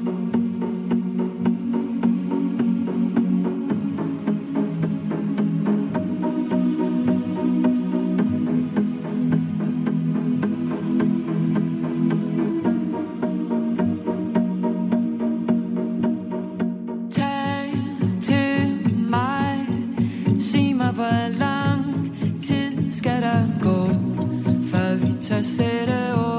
Før 25.23 25.37
vi 25.37 25.43
tør 25.43 25.43
sætte 25.43 26.32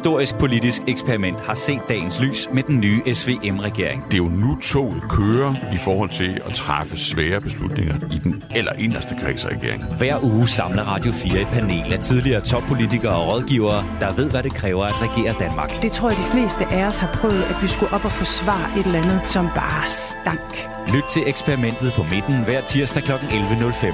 historisk 0.00 0.38
politisk 0.38 0.82
eksperiment 0.88 1.40
har 1.40 1.54
set 1.54 1.80
dagens 1.88 2.20
lys 2.20 2.48
med 2.52 2.62
den 2.62 2.80
nye 2.80 3.14
SVM-regering. 3.14 4.04
Det 4.04 4.14
er 4.14 4.18
jo 4.18 4.28
nu 4.28 4.58
toget 4.62 5.02
kører 5.10 5.54
i 5.74 5.78
forhold 5.78 6.10
til 6.10 6.40
at 6.46 6.54
træffe 6.54 6.96
svære 6.96 7.40
beslutninger 7.40 7.94
i 8.12 8.18
den 8.18 8.44
eller 8.54 8.72
inderste 8.72 9.14
kreds 9.20 9.44
af 9.44 9.50
regeringen. 9.56 9.88
Hver 9.98 10.24
uge 10.24 10.46
samler 10.48 10.82
Radio 10.82 11.12
4 11.12 11.40
et 11.40 11.46
panel 11.46 11.92
af 11.92 11.98
tidligere 11.98 12.40
toppolitikere 12.40 13.16
og 13.16 13.28
rådgivere, 13.28 13.84
der 14.00 14.14
ved, 14.14 14.30
hvad 14.30 14.42
det 14.42 14.54
kræver 14.54 14.84
at 14.84 15.02
regere 15.02 15.34
Danmark. 15.38 15.82
Det 15.82 15.92
tror 15.92 16.08
jeg, 16.08 16.18
de 16.18 16.22
fleste 16.22 16.66
af 16.66 16.84
os 16.86 16.98
har 16.98 17.10
prøvet, 17.14 17.42
at 17.42 17.62
vi 17.62 17.68
skulle 17.68 17.92
op 17.92 18.04
og 18.04 18.12
forsvare 18.12 18.78
et 18.78 18.86
eller 18.86 19.02
andet, 19.02 19.20
som 19.24 19.46
bare 19.54 19.90
stank. 19.90 20.68
Lyt 20.94 21.04
til 21.10 21.22
eksperimentet 21.26 21.92
på 21.96 22.02
midten 22.02 22.44
hver 22.44 22.60
tirsdag 22.60 23.02
kl. 23.02 23.12
11.05. 23.12 23.86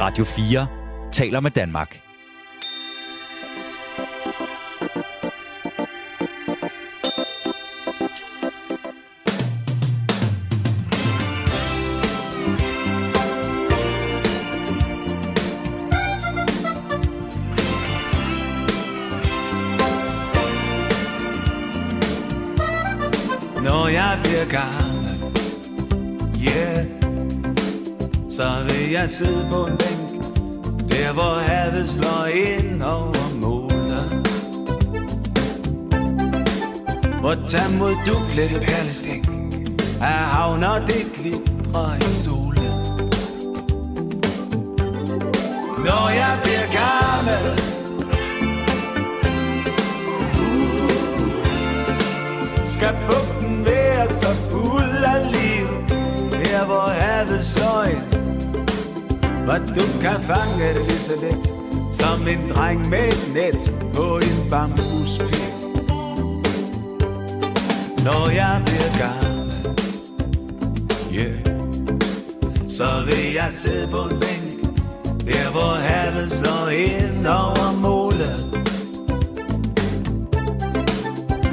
Radio 0.00 0.24
4 0.24 0.66
taler 1.12 1.40
med 1.40 1.50
Danmark. 1.50 2.11
Jeg 24.52 24.62
yeah, 26.48 26.86
så 28.30 28.50
vil 28.68 28.90
jeg 28.90 29.10
sidde 29.10 29.46
på 29.50 29.66
en 29.66 29.76
bænk, 29.76 30.24
der 30.90 31.12
hvor 31.12 31.38
havet 31.38 31.88
slår 31.88 32.26
ind 32.26 32.82
over 32.82 33.34
målet. 33.34 34.28
Hvor 37.20 37.34
tag 37.48 37.70
mod 37.78 37.94
duklette 38.06 38.60
perlestik, 38.60 39.26
af 40.00 40.06
havn 40.06 40.64
og 40.64 40.80
det 40.80 41.12
glitrer 41.16 41.96
i 41.96 42.02
solen. 42.02 42.51
Havet 57.42 57.46
slår 57.46 57.84
ind 57.84 58.12
du 59.74 60.00
kan 60.00 60.20
fange 60.20 60.68
det 60.74 60.82
lige 60.88 60.98
så 60.98 61.12
let 61.22 61.54
Som 61.92 62.28
en 62.28 62.50
dreng 62.54 62.88
med 62.88 63.08
et 63.08 63.30
net 63.34 63.72
på 63.94 64.16
en 64.16 64.50
bambuspil. 64.50 65.52
Når 68.04 68.30
jeg 68.30 68.62
bliver 68.64 68.92
gammel 68.98 69.52
yeah, 71.14 71.34
Så 72.68 72.88
vil 73.06 73.34
jeg 73.34 73.48
sidde 73.50 73.88
på 73.88 74.02
en 74.02 74.20
bænk 74.20 74.76
Der 75.26 75.50
hvor 75.50 75.74
havet 75.74 76.32
slår 76.32 76.68
ind 76.68 77.26
over 77.26 77.72
målet. 77.72 78.38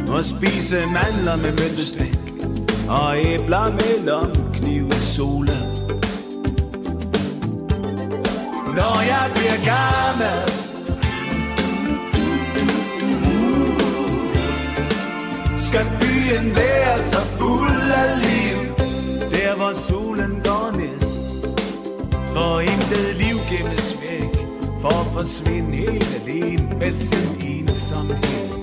Og 0.10 0.26
spise 0.26 0.76
mandler 0.76 1.36
med 1.36 1.52
møntestik 1.52 2.20
og 2.90 3.18
æbler 3.18 3.72
med 3.72 4.06
lomkniv 4.06 4.88
i 4.88 5.02
Når 8.80 9.02
jeg 9.14 9.32
bliver 9.36 9.60
gammel, 9.74 10.40
skal 15.58 15.86
byen 16.02 16.56
være 16.56 17.00
så 17.00 17.20
fuld 17.40 17.92
af 18.04 18.10
liv, 18.28 18.58
der 19.34 19.56
hvor 19.56 19.74
solen 19.74 20.42
går 20.44 20.72
ned. 20.78 21.02
For 22.34 22.60
intet 22.60 23.16
liv 23.16 23.38
gemmes 23.52 23.98
væk, 24.02 24.46
for 24.82 25.02
at 25.02 25.08
forsvinde 25.14 25.76
helt 25.76 26.22
alene 26.22 26.76
med 26.80 26.92
sin 26.92 27.60
ensomhed. 27.60 28.59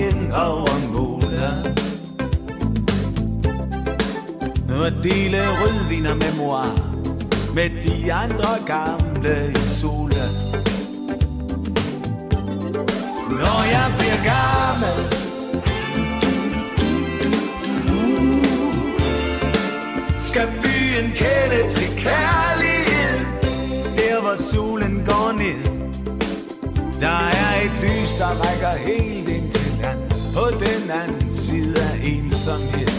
Slår 0.00 0.08
ind 0.08 0.32
over 0.32 0.70
Nu 4.68 4.82
at 4.82 4.92
dele 5.02 5.38
rødvin 5.38 6.06
og 6.06 6.16
memoir 6.16 6.66
med 7.54 7.70
de 7.70 8.12
andre 8.12 8.48
gamle 8.66 9.50
i 9.50 9.80
sola 9.80 10.26
Når 13.30 13.62
jeg 13.72 13.92
bliver 13.98 14.20
gammel, 14.24 14.98
uh, 17.88 19.00
skal 20.18 20.48
byen 20.62 21.10
kende 21.10 21.70
til 21.70 21.88
kærlighed. 21.96 23.26
Der 23.96 24.20
hvor 24.20 24.36
solen 24.36 25.04
går 25.06 25.32
ned 25.32 25.64
Der 27.00 27.28
er 27.28 27.64
et 27.64 27.72
lys, 27.82 28.12
der 28.18 28.28
rækker 28.28 28.78
helt 28.86 29.29
på 30.34 30.46
den 30.50 30.90
anden 30.90 31.32
side 31.32 31.82
af 31.82 32.00
ensomhed. 32.04 32.89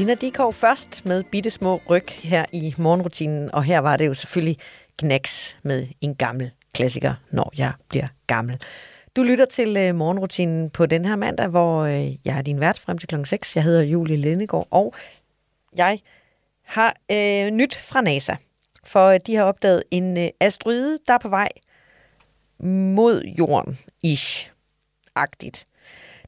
Tina 0.00 0.14
Dikov 0.14 0.52
først 0.52 1.06
med 1.06 1.22
bitte 1.22 1.50
små 1.50 1.80
ryg 1.90 2.04
her 2.08 2.44
i 2.52 2.74
morgenrutinen, 2.78 3.54
og 3.54 3.64
her 3.64 3.78
var 3.78 3.96
det 3.96 4.06
jo 4.06 4.14
selvfølgelig 4.14 4.58
Knacks 4.98 5.58
med 5.62 5.86
en 6.00 6.14
gammel 6.14 6.50
klassiker, 6.74 7.14
når 7.30 7.52
jeg 7.58 7.72
bliver 7.88 8.06
gammel. 8.26 8.60
Du 9.16 9.22
lytter 9.22 9.44
til 9.44 9.76
øh, 9.76 9.94
morgenrutinen 9.94 10.70
på 10.70 10.86
den 10.86 11.04
her 11.04 11.16
mandag, 11.16 11.48
hvor 11.48 11.82
øh, 11.82 12.26
jeg 12.26 12.38
er 12.38 12.42
din 12.42 12.60
vært 12.60 12.78
frem 12.78 12.98
til 12.98 13.08
klokken 13.08 13.26
6. 13.26 13.56
Jeg 13.56 13.64
hedder 13.64 13.82
Julie 13.82 14.16
Lindegård, 14.16 14.68
og 14.70 14.94
jeg 15.76 15.98
har 16.62 16.96
øh, 17.12 17.50
nyt 17.50 17.76
fra 17.76 18.00
NASA. 18.00 18.34
For 18.84 19.06
øh, 19.06 19.20
de 19.26 19.36
har 19.36 19.44
opdaget 19.44 19.82
en 19.90 20.18
øh, 20.18 20.28
asteroide, 20.40 20.98
der 21.06 21.14
er 21.14 21.18
på 21.18 21.28
vej 21.28 21.48
mod 22.94 23.22
jorden, 23.38 23.78
ish, 24.02 24.50
agtigt. 25.14 25.66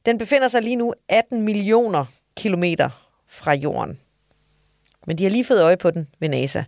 Den 0.05 0.17
befinder 0.17 0.47
sig 0.47 0.61
lige 0.61 0.75
nu 0.75 0.93
18 1.09 1.41
millioner 1.41 2.05
kilometer 2.35 3.02
fra 3.33 3.53
jorden. 3.53 3.99
Men 5.07 5.17
de 5.17 5.23
har 5.23 5.29
lige 5.29 5.45
fået 5.45 5.63
øje 5.63 5.77
på 5.77 5.91
den 5.91 6.07
ved 6.19 6.29
NASA. 6.29 6.63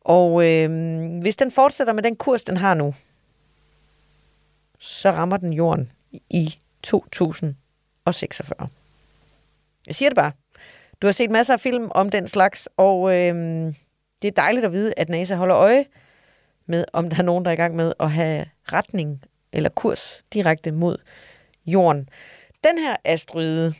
Og 0.00 0.46
øh, 0.46 0.70
hvis 1.20 1.36
den 1.36 1.50
fortsætter 1.50 1.92
med 1.92 2.02
den 2.02 2.16
kurs, 2.16 2.44
den 2.44 2.56
har 2.56 2.74
nu, 2.74 2.94
så 4.78 5.10
rammer 5.10 5.36
den 5.36 5.52
jorden 5.52 5.92
i 6.30 6.56
2046. 6.82 8.68
Jeg 9.86 9.94
siger 9.94 10.08
det 10.08 10.16
bare. 10.16 10.32
Du 11.02 11.06
har 11.06 11.12
set 11.12 11.30
masser 11.30 11.54
af 11.54 11.60
film 11.60 11.88
om 11.90 12.10
den 12.10 12.28
slags, 12.28 12.68
og 12.76 13.14
øh, 13.14 13.34
det 14.22 14.28
er 14.28 14.32
dejligt 14.36 14.66
at 14.66 14.72
vide, 14.72 14.94
at 14.96 15.08
NASA 15.08 15.34
holder 15.34 15.56
øje 15.56 15.84
med, 16.66 16.84
om 16.92 17.10
der 17.10 17.18
er 17.18 17.22
nogen, 17.22 17.44
der 17.44 17.50
er 17.50 17.52
i 17.52 17.56
gang 17.56 17.76
med 17.76 17.92
at 18.00 18.10
have 18.10 18.46
retning 18.72 19.22
eller 19.52 19.68
kurs 19.68 20.24
direkte 20.32 20.72
mod 20.72 20.98
jorden. 21.66 22.08
Den 22.64 22.78
her 22.78 22.96
asteroide, 23.04 23.74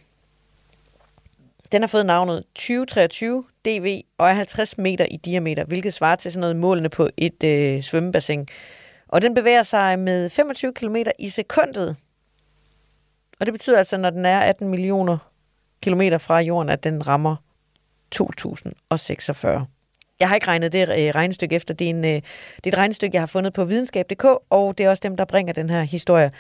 den 1.73 1.83
har 1.83 1.87
fået 1.87 2.07
navnet 2.07 2.45
2023 2.55 3.45
DV 3.65 4.01
og 4.19 4.29
er 4.29 4.33
50 4.33 4.79
meter 4.79 5.07
i 5.11 5.17
diameter, 5.17 5.65
hvilket 5.65 5.95
svarer 5.95 6.17
til 6.17 6.33
sådan 6.33 6.41
noget 6.41 6.57
målene 6.57 6.89
på 6.89 7.09
et 7.17 7.45
øh, 7.45 7.83
svømmebassin. 7.83 8.47
Og 9.09 9.23
den 9.23 9.35
bevæger 9.35 9.63
sig 9.63 9.99
med 9.99 10.31
25 10.31 10.73
km 10.73 10.97
i 11.19 11.29
sekundet. 11.29 11.97
Og 13.41 13.47
det 13.47 13.55
betyder 13.55 13.79
altså, 13.79 13.97
når 13.97 14.11
den 14.11 14.25
er 14.25 14.39
18 14.39 14.69
millioner 14.69 15.19
kilometer 15.83 16.19
fra 16.19 16.41
jorden, 16.41 16.69
at 16.69 16.85
den 16.85 17.07
rammer 17.07 17.37
2046. 18.11 19.67
Jeg 20.21 20.29
har 20.29 20.35
ikke 20.35 20.49
regnet 20.49 20.73
det 20.73 20.83
øh, 20.83 21.15
regnestykke 21.15 21.57
efter. 21.57 21.75
Det 21.75 21.85
er, 21.85 21.91
en, 21.91 22.05
øh, 22.05 22.11
det 22.11 22.23
er 22.65 22.69
et 22.69 22.79
regnestykke, 22.79 23.15
jeg 23.15 23.23
har 23.23 23.27
fundet 23.27 23.53
på 23.53 23.65
videnskab.dk, 23.65 24.25
og 24.51 24.79
det 24.79 24.87
er 24.87 24.91
også 24.91 25.01
dem, 25.01 25.17
der 25.17 25.25
bringer 25.25 25.53
den 25.53 25.71
her 25.71 25.83
historie. 25.83 26.31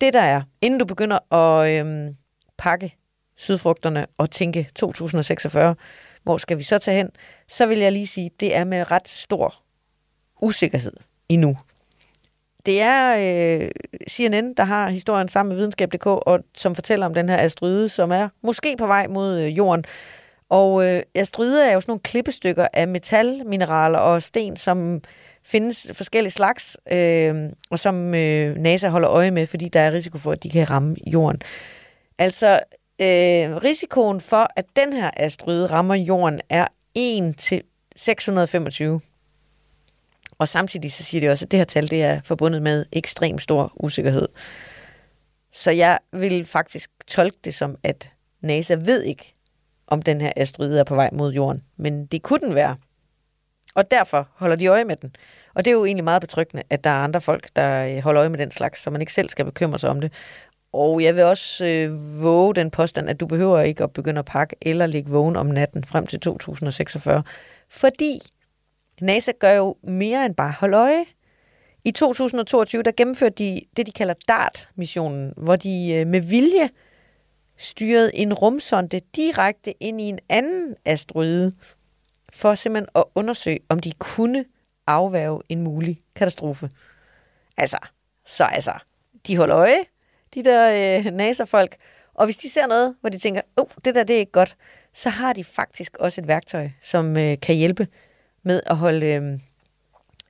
Det 0.00 0.12
der 0.12 0.20
er, 0.20 0.42
inden 0.62 0.78
du 0.78 0.84
begynder 0.84 1.34
at 1.34 1.70
øhm, 1.70 2.16
pakke 2.58 2.96
sydfrugterne 3.38 4.06
og 4.18 4.30
tænke 4.30 4.68
2046, 4.74 5.74
hvor 6.22 6.36
skal 6.36 6.58
vi 6.58 6.62
så 6.62 6.78
tage 6.78 6.96
hen, 6.96 7.10
så 7.48 7.66
vil 7.66 7.78
jeg 7.78 7.92
lige 7.92 8.06
sige, 8.06 8.30
det 8.40 8.56
er 8.56 8.64
med 8.64 8.90
ret 8.90 9.08
stor 9.08 9.54
usikkerhed 10.40 10.92
endnu. 11.28 11.56
Det 12.66 12.80
er 12.80 13.16
øh, 13.18 13.70
CNN, 14.08 14.54
der 14.54 14.64
har 14.64 14.90
historien 14.90 15.28
sammen 15.28 15.48
med 15.48 15.56
videnskab.dk, 15.56 16.06
og 16.06 16.40
som 16.54 16.74
fortæller 16.74 17.06
om 17.06 17.14
den 17.14 17.28
her 17.28 17.36
asteroide, 17.36 17.88
som 17.88 18.10
er 18.10 18.28
måske 18.42 18.76
på 18.76 18.86
vej 18.86 19.06
mod 19.06 19.40
øh, 19.40 19.58
jorden. 19.58 19.84
Og 20.48 20.86
øh, 20.86 21.02
asteroider 21.14 21.64
er 21.64 21.72
jo 21.72 21.80
sådan 21.80 21.90
nogle 21.90 22.00
klippestykker 22.00 22.66
af 22.72 22.88
metal, 22.88 23.42
mineraler 23.46 23.98
og 23.98 24.22
sten, 24.22 24.56
som 24.56 25.00
findes 25.44 25.90
forskellige 25.94 26.32
slags, 26.32 26.76
øh, 26.92 27.34
og 27.70 27.78
som 27.78 28.14
øh, 28.14 28.56
NASA 28.56 28.88
holder 28.88 29.10
øje 29.10 29.30
med, 29.30 29.46
fordi 29.46 29.68
der 29.68 29.80
er 29.80 29.92
risiko 29.92 30.18
for, 30.18 30.32
at 30.32 30.42
de 30.42 30.50
kan 30.50 30.70
ramme 30.70 30.96
jorden. 31.06 31.42
Altså, 32.18 32.60
øh, 33.00 33.56
risikoen 33.56 34.20
for, 34.20 34.50
at 34.56 34.64
den 34.76 34.92
her 34.92 35.10
asteroide 35.16 35.66
rammer 35.66 35.94
jorden, 35.94 36.40
er 36.48 36.66
1 36.94 37.36
til 37.36 37.62
625. 37.96 39.00
Og 40.38 40.48
samtidig 40.48 40.92
så 40.92 41.02
siger 41.04 41.20
de 41.20 41.28
også, 41.32 41.44
at 41.44 41.50
det 41.50 41.60
her 41.60 41.64
tal 41.64 41.90
det 41.90 42.02
er 42.02 42.20
forbundet 42.24 42.62
med 42.62 42.86
ekstrem 42.92 43.38
stor 43.38 43.72
usikkerhed. 43.76 44.28
Så 45.52 45.70
jeg 45.70 45.98
vil 46.12 46.44
faktisk 46.44 46.90
tolke 47.06 47.38
det 47.44 47.54
som, 47.54 47.76
at 47.82 48.10
NASA 48.40 48.74
ved 48.74 49.02
ikke, 49.02 49.34
om 49.86 50.02
den 50.02 50.20
her 50.20 50.32
asteroide 50.36 50.80
er 50.80 50.84
på 50.84 50.94
vej 50.94 51.10
mod 51.12 51.32
jorden. 51.32 51.62
Men 51.76 52.06
det 52.06 52.22
kunne 52.22 52.40
den 52.40 52.54
være. 52.54 52.76
Og 53.74 53.90
derfor 53.90 54.28
holder 54.34 54.56
de 54.56 54.66
øje 54.66 54.84
med 54.84 54.96
den. 54.96 55.10
Og 55.54 55.64
det 55.64 55.70
er 55.70 55.74
jo 55.74 55.84
egentlig 55.84 56.04
meget 56.04 56.20
betryggende, 56.20 56.62
at 56.70 56.84
der 56.84 56.90
er 56.90 57.04
andre 57.04 57.20
folk, 57.20 57.48
der 57.56 57.84
øh, 57.84 58.02
holder 58.02 58.20
øje 58.20 58.28
med 58.28 58.38
den 58.38 58.50
slags, 58.50 58.82
så 58.82 58.90
man 58.90 59.00
ikke 59.00 59.12
selv 59.12 59.28
skal 59.28 59.44
bekymre 59.44 59.78
sig 59.78 59.90
om 59.90 60.00
det. 60.00 60.12
Og 60.72 61.02
jeg 61.02 61.16
vil 61.16 61.24
også 61.24 61.64
øh, 61.64 62.22
våge 62.22 62.54
den 62.54 62.70
påstand, 62.70 63.08
at 63.08 63.20
du 63.20 63.26
behøver 63.26 63.60
ikke 63.60 63.84
at 63.84 63.92
begynde 63.92 64.18
at 64.18 64.24
pakke 64.24 64.56
eller 64.62 64.86
ligge 64.86 65.10
vågen 65.10 65.36
om 65.36 65.46
natten 65.46 65.84
frem 65.84 66.06
til 66.06 66.20
2046. 66.20 67.22
Fordi 67.68 68.20
NASA 69.00 69.32
gør 69.38 69.52
jo 69.52 69.76
mere 69.82 70.26
end 70.26 70.34
bare 70.34 70.54
holde 70.58 70.76
øje. 70.76 71.04
I 71.84 71.90
2022, 71.90 72.82
der 72.82 72.92
gennemførte 72.96 73.34
de 73.34 73.60
det, 73.76 73.86
de 73.86 73.92
kalder 73.92 74.14
DART-missionen, 74.28 75.32
hvor 75.36 75.56
de 75.56 75.92
øh, 75.92 76.06
med 76.06 76.20
vilje 76.20 76.70
styrede 77.56 78.16
en 78.16 78.34
rumsonde 78.34 79.00
direkte 79.16 79.74
ind 79.82 80.00
i 80.00 80.04
en 80.04 80.18
anden 80.28 80.74
asteroide, 80.84 81.52
for 82.32 82.54
simpelthen 82.54 82.88
at 82.94 83.04
undersøge, 83.14 83.60
om 83.68 83.78
de 83.78 83.92
kunne 83.98 84.44
afværge 84.86 85.40
en 85.48 85.62
mulig 85.62 85.98
katastrofe. 86.14 86.70
Altså, 87.56 87.78
så 88.26 88.44
altså, 88.44 88.72
de 89.26 89.36
holder 89.36 89.56
øje, 89.56 89.84
de 90.34 90.44
der 90.44 90.98
øh, 90.98 91.12
NASA-folk, 91.12 91.76
og 92.14 92.24
hvis 92.24 92.36
de 92.36 92.50
ser 92.50 92.66
noget, 92.66 92.94
hvor 93.00 93.10
de 93.10 93.18
tænker, 93.18 93.40
oh, 93.56 93.66
det 93.84 93.94
der 93.94 94.04
det 94.04 94.16
er 94.16 94.20
ikke 94.20 94.32
godt, 94.32 94.56
så 94.92 95.08
har 95.08 95.32
de 95.32 95.44
faktisk 95.44 95.96
også 95.96 96.20
et 96.20 96.28
værktøj, 96.28 96.68
som 96.82 97.16
øh, 97.16 97.36
kan 97.42 97.54
hjælpe 97.54 97.86
med 98.42 98.60
at 98.66 98.76
holde 98.76 99.06
øh, 99.06 99.38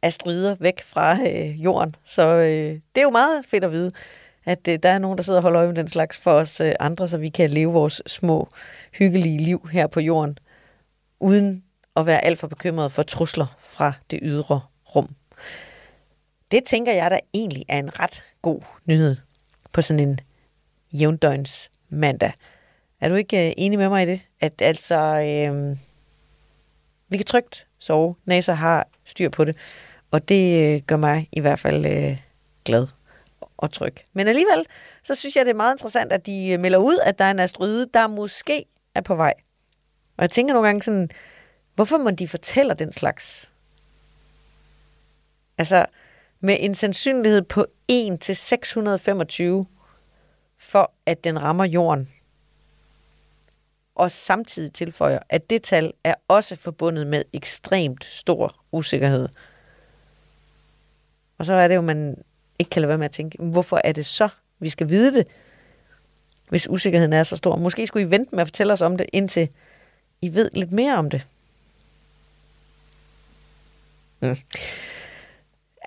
asteroider 0.03 0.57
væk 0.61 0.83
fra 0.83 1.19
øh, 1.21 1.65
jorden. 1.65 1.97
Så 2.05 2.29
øh, 2.29 2.73
det 2.95 3.01
er 3.01 3.03
jo 3.03 3.11
meget 3.11 3.45
fedt 3.47 3.65
at 3.65 3.73
vide, 3.73 3.91
at 4.45 4.69
øh, 4.69 4.79
der 4.83 4.89
er 4.89 4.99
nogen, 4.99 5.19
der 5.19 5.25
sidder 5.25 5.39
og 5.39 5.43
holder 5.43 5.61
øje 5.61 5.69
med 5.69 5.77
den 5.77 5.89
slags 5.89 6.19
for 6.19 6.33
os 6.33 6.61
øh, 6.61 6.73
andre, 6.81 7.09
så 7.09 7.19
vi 7.19 7.29
kan 7.29 7.51
leve 7.51 7.73
vores 7.73 8.03
små, 8.07 8.49
hyggelige 8.93 9.39
liv 9.39 9.69
her 9.73 9.87
på 9.87 10.01
jorden, 10.01 10.39
uden 11.21 11.65
at 11.97 12.07
være 12.07 12.25
alt 12.25 12.39
for 12.39 12.47
bekymret 12.47 12.93
for 12.93 13.03
trusler 13.03 13.47
fra 13.61 13.93
det 14.11 14.19
ydre 14.23 14.61
rum. 14.95 15.15
Det 16.51 16.65
tænker 16.65 16.93
jeg 16.93 17.11
der 17.11 17.19
egentlig 17.35 17.65
er 17.69 17.79
en 17.79 18.01
ret 18.01 18.25
god 18.43 18.61
nyhed 18.85 19.17
på 19.79 19.83
sådan 19.83 20.09
en 20.09 20.21
jævndøgns 20.93 21.71
mandag. 21.89 22.33
Er 23.01 23.09
du 23.09 23.15
ikke 23.15 23.47
øh, 23.47 23.53
enig 23.57 23.79
med 23.79 23.89
mig 23.89 24.03
i 24.03 24.07
det? 24.07 24.21
At 24.41 24.63
altså, 24.63 24.97
øh, 24.97 25.77
vi 27.09 27.17
kan 27.17 27.27
trygt 27.27 27.67
sove. 27.79 28.15
NASA 28.25 28.53
har 28.53 28.89
styr 29.05 29.29
på 29.29 29.45
det. 29.45 29.57
Og 30.11 30.29
det 30.29 30.75
øh, 30.75 30.83
gør 30.83 30.97
mig 30.97 31.29
i 31.33 31.41
hvert 31.41 31.59
fald 31.59 31.87
øh, 31.87 32.19
glad 32.65 32.87
og 33.57 33.73
tryg. 33.73 33.95
Men 34.13 34.29
alligevel, 34.29 34.67
så 35.03 35.15
synes 35.15 35.37
jeg, 35.37 35.45
det 35.45 35.51
er 35.51 35.57
meget 35.57 35.75
interessant, 35.75 36.13
at 36.13 36.27
de 36.27 36.49
øh, 36.49 36.61
melder 36.61 36.79
ud, 36.79 36.99
at 37.05 37.19
der 37.19 37.25
er 37.25 37.31
en 37.31 37.39
asteroide, 37.39 37.89
der 37.95 38.07
måske 38.07 38.65
er 38.95 39.01
på 39.01 39.15
vej. 39.15 39.35
Og 40.17 40.23
jeg 40.23 40.31
tænker 40.31 40.55
nogle 40.55 40.69
gange 40.69 40.83
sådan, 40.83 41.11
hvorfor 41.75 41.99
må 41.99 42.11
de 42.11 42.29
fortælle 42.29 42.75
den 42.75 42.93
slags? 42.93 43.53
Altså, 45.59 45.87
med 46.41 46.57
en 46.61 46.75
sandsynlighed 46.75 47.43
på 47.43 47.67
1 47.89 48.21
til 48.21 48.37
625 48.37 49.67
for, 50.59 50.93
at 51.07 51.25
den 51.25 51.43
rammer 51.43 51.65
jorden. 51.65 52.09
Og 53.95 54.11
samtidig 54.11 54.73
tilføjer, 54.73 55.19
at 55.29 55.51
det 55.51 55.63
tal 55.63 55.93
er 56.05 56.15
også 56.29 56.57
forbundet 56.57 57.07
med 57.07 57.25
ekstremt 57.33 58.05
stor 58.05 58.57
usikkerhed. 58.73 59.29
Og 61.39 61.47
så 61.47 61.55
er 61.55 61.69
det 61.69 61.75
jo, 61.75 61.81
man 61.81 62.23
ikke 62.59 62.71
kan 62.71 62.83
lade 62.83 62.89
være 62.89 62.99
med 62.99 63.05
at 63.05 63.13
tænke, 63.13 63.39
hvorfor 63.43 63.81
er 63.85 63.93
det 63.93 64.07
så, 64.07 64.29
vi 64.59 64.69
skal 64.69 64.89
vide 64.89 65.15
det, 65.15 65.27
hvis 66.49 66.69
usikkerheden 66.71 67.13
er 67.13 67.23
så 67.23 67.37
stor? 67.37 67.57
Måske 67.57 67.87
skulle 67.87 68.07
I 68.07 68.11
vente 68.11 68.35
med 68.35 68.41
at 68.41 68.49
fortælle 68.49 68.73
os 68.73 68.81
om 68.81 68.97
det, 68.97 69.07
indtil 69.13 69.49
I 70.23 70.35
ved 70.35 70.51
lidt 70.53 70.73
mere 70.73 70.97
om 70.97 71.11
det. 71.11 71.27
Mm. 74.21 74.37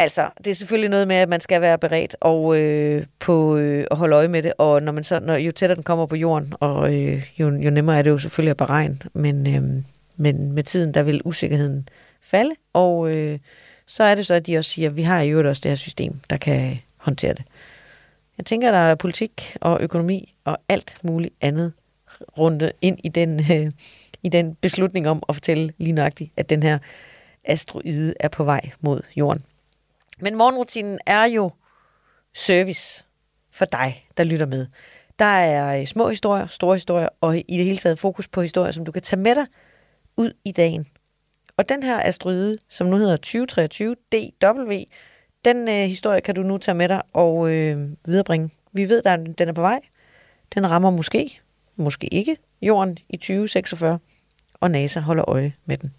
Altså, 0.01 0.29
det 0.37 0.47
er 0.51 0.55
selvfølgelig 0.55 0.89
noget 0.89 1.07
med, 1.07 1.15
at 1.15 1.29
man 1.29 1.39
skal 1.39 1.61
være 1.61 1.77
beredt 1.77 2.15
og 2.19 2.59
øh, 2.59 3.05
på 3.19 3.57
øh, 3.57 3.85
at 3.91 3.97
holde 3.97 4.15
øje 4.15 4.27
med 4.27 4.43
det, 4.43 4.53
og 4.57 4.83
når 4.83 4.91
man 4.91 5.03
så, 5.03 5.19
når, 5.19 5.35
jo 5.35 5.51
tættere 5.51 5.75
den 5.75 5.83
kommer 5.83 6.05
på 6.05 6.15
jorden, 6.15 6.53
og 6.59 6.93
øh, 6.93 7.31
jo, 7.39 7.49
jo 7.49 7.69
nemmere 7.69 7.97
er 7.97 8.01
det 8.01 8.09
jo 8.09 8.17
selvfølgelig 8.17 8.51
at 8.51 8.57
beregne, 8.57 8.99
men, 9.13 9.55
øh, 9.55 9.83
men 10.17 10.51
med 10.51 10.63
tiden, 10.63 10.93
der 10.93 11.03
vil 11.03 11.21
usikkerheden 11.25 11.89
falde, 12.21 12.51
og 12.73 13.09
øh, 13.09 13.39
så 13.87 14.03
er 14.03 14.15
det 14.15 14.25
så, 14.25 14.33
at 14.33 14.47
de 14.47 14.57
også 14.57 14.71
siger, 14.71 14.89
at 14.89 14.95
vi 14.95 15.01
har 15.01 15.21
jo 15.21 15.49
også 15.49 15.59
det 15.63 15.71
her 15.71 15.75
system, 15.75 16.19
der 16.29 16.37
kan 16.37 16.79
håndtere 16.97 17.33
det. 17.33 17.43
Jeg 18.37 18.45
tænker, 18.45 18.71
der 18.71 18.77
er 18.77 18.95
politik 18.95 19.57
og 19.61 19.77
økonomi 19.81 20.33
og 20.45 20.57
alt 20.69 20.97
muligt 21.01 21.33
andet 21.41 21.73
rundt 22.37 22.63
ind 22.81 22.99
i 23.03 23.09
den, 23.09 23.41
øh, 23.51 23.71
i 24.23 24.29
den 24.29 24.55
beslutning 24.55 25.07
om 25.07 25.23
at 25.29 25.35
fortælle 25.35 25.73
lige 25.77 25.91
nøjagtigt, 25.91 26.31
at 26.37 26.49
den 26.49 26.63
her 26.63 26.77
asteroide 27.43 28.13
er 28.19 28.27
på 28.27 28.43
vej 28.43 28.69
mod 28.81 29.01
jorden. 29.15 29.41
Men 30.21 30.35
morgenrutinen 30.35 30.99
er 31.05 31.23
jo 31.23 31.51
service 32.33 33.05
for 33.51 33.65
dig, 33.65 34.03
der 34.17 34.23
lytter 34.23 34.45
med. 34.45 34.67
Der 35.19 35.25
er 35.25 35.79
øh, 35.79 35.85
små 35.85 36.09
historier, 36.09 36.47
store 36.47 36.75
historier, 36.75 37.09
og 37.21 37.37
i 37.37 37.57
det 37.57 37.65
hele 37.65 37.77
taget 37.77 37.99
fokus 37.99 38.27
på 38.27 38.41
historier, 38.41 38.71
som 38.71 38.85
du 38.85 38.91
kan 38.91 39.01
tage 39.01 39.19
med 39.19 39.35
dig 39.35 39.45
ud 40.17 40.33
i 40.45 40.51
dagen. 40.51 40.87
Og 41.57 41.69
den 41.69 41.83
her 41.83 41.99
asteroide, 41.99 42.57
som 42.69 42.87
nu 42.87 42.97
hedder 42.97 43.17
2023 43.17 43.95
DW, 44.11 44.73
den 45.45 45.69
øh, 45.69 45.85
historie 45.85 46.21
kan 46.21 46.35
du 46.35 46.41
nu 46.41 46.57
tage 46.57 46.75
med 46.75 46.89
dig 46.89 47.01
og 47.13 47.49
øh, 47.49 47.77
viderebringe. 48.05 48.49
Vi 48.71 48.89
ved, 48.89 49.05
at 49.05 49.19
den 49.37 49.49
er 49.49 49.53
på 49.53 49.61
vej. 49.61 49.79
Den 50.53 50.69
rammer 50.69 50.89
måske, 50.89 51.39
måske 51.75 52.07
ikke, 52.07 52.37
jorden 52.61 52.97
i 53.09 53.17
2046, 53.17 53.99
og 54.53 54.71
NASA 54.71 54.99
holder 54.99 55.29
øje 55.29 55.53
med 55.65 55.77
den. 55.77 55.93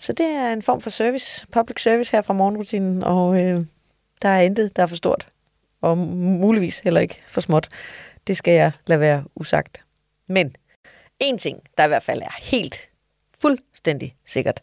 Så 0.00 0.12
det 0.12 0.26
er 0.26 0.52
en 0.52 0.62
form 0.62 0.80
for 0.80 0.90
service, 0.90 1.46
public 1.52 1.82
service 1.82 2.12
her 2.12 2.22
fra 2.22 2.34
morgenrutinen, 2.34 3.02
og 3.02 3.42
øh, 3.42 3.58
der 4.22 4.28
er 4.28 4.40
intet, 4.40 4.76
der 4.76 4.82
er 4.82 4.86
for 4.86 4.96
stort, 4.96 5.28
og 5.80 5.98
muligvis 5.98 6.78
heller 6.78 7.00
ikke 7.00 7.22
for 7.28 7.40
småt. 7.40 7.68
Det 8.26 8.36
skal 8.36 8.54
jeg 8.54 8.72
lade 8.86 9.00
være 9.00 9.24
usagt. 9.34 9.80
Men 10.26 10.56
en 11.18 11.38
ting, 11.38 11.62
der 11.78 11.84
i 11.84 11.88
hvert 11.88 12.02
fald 12.02 12.22
er 12.22 12.36
helt 12.42 12.90
fuldstændig 13.40 14.14
sikkert, 14.24 14.60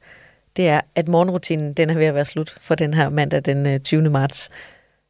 det 0.55 0.69
er, 0.69 0.81
at 0.95 1.07
morgenrutinen 1.07 1.73
den 1.73 1.89
er 1.89 1.93
ved 1.93 2.05
at 2.05 2.15
være 2.15 2.25
slut 2.25 2.57
for 2.61 2.75
den 2.75 2.93
her 2.93 3.09
mandag 3.09 3.41
den 3.41 3.67
øh, 3.67 3.79
20. 3.79 4.09
Marts. 4.09 4.49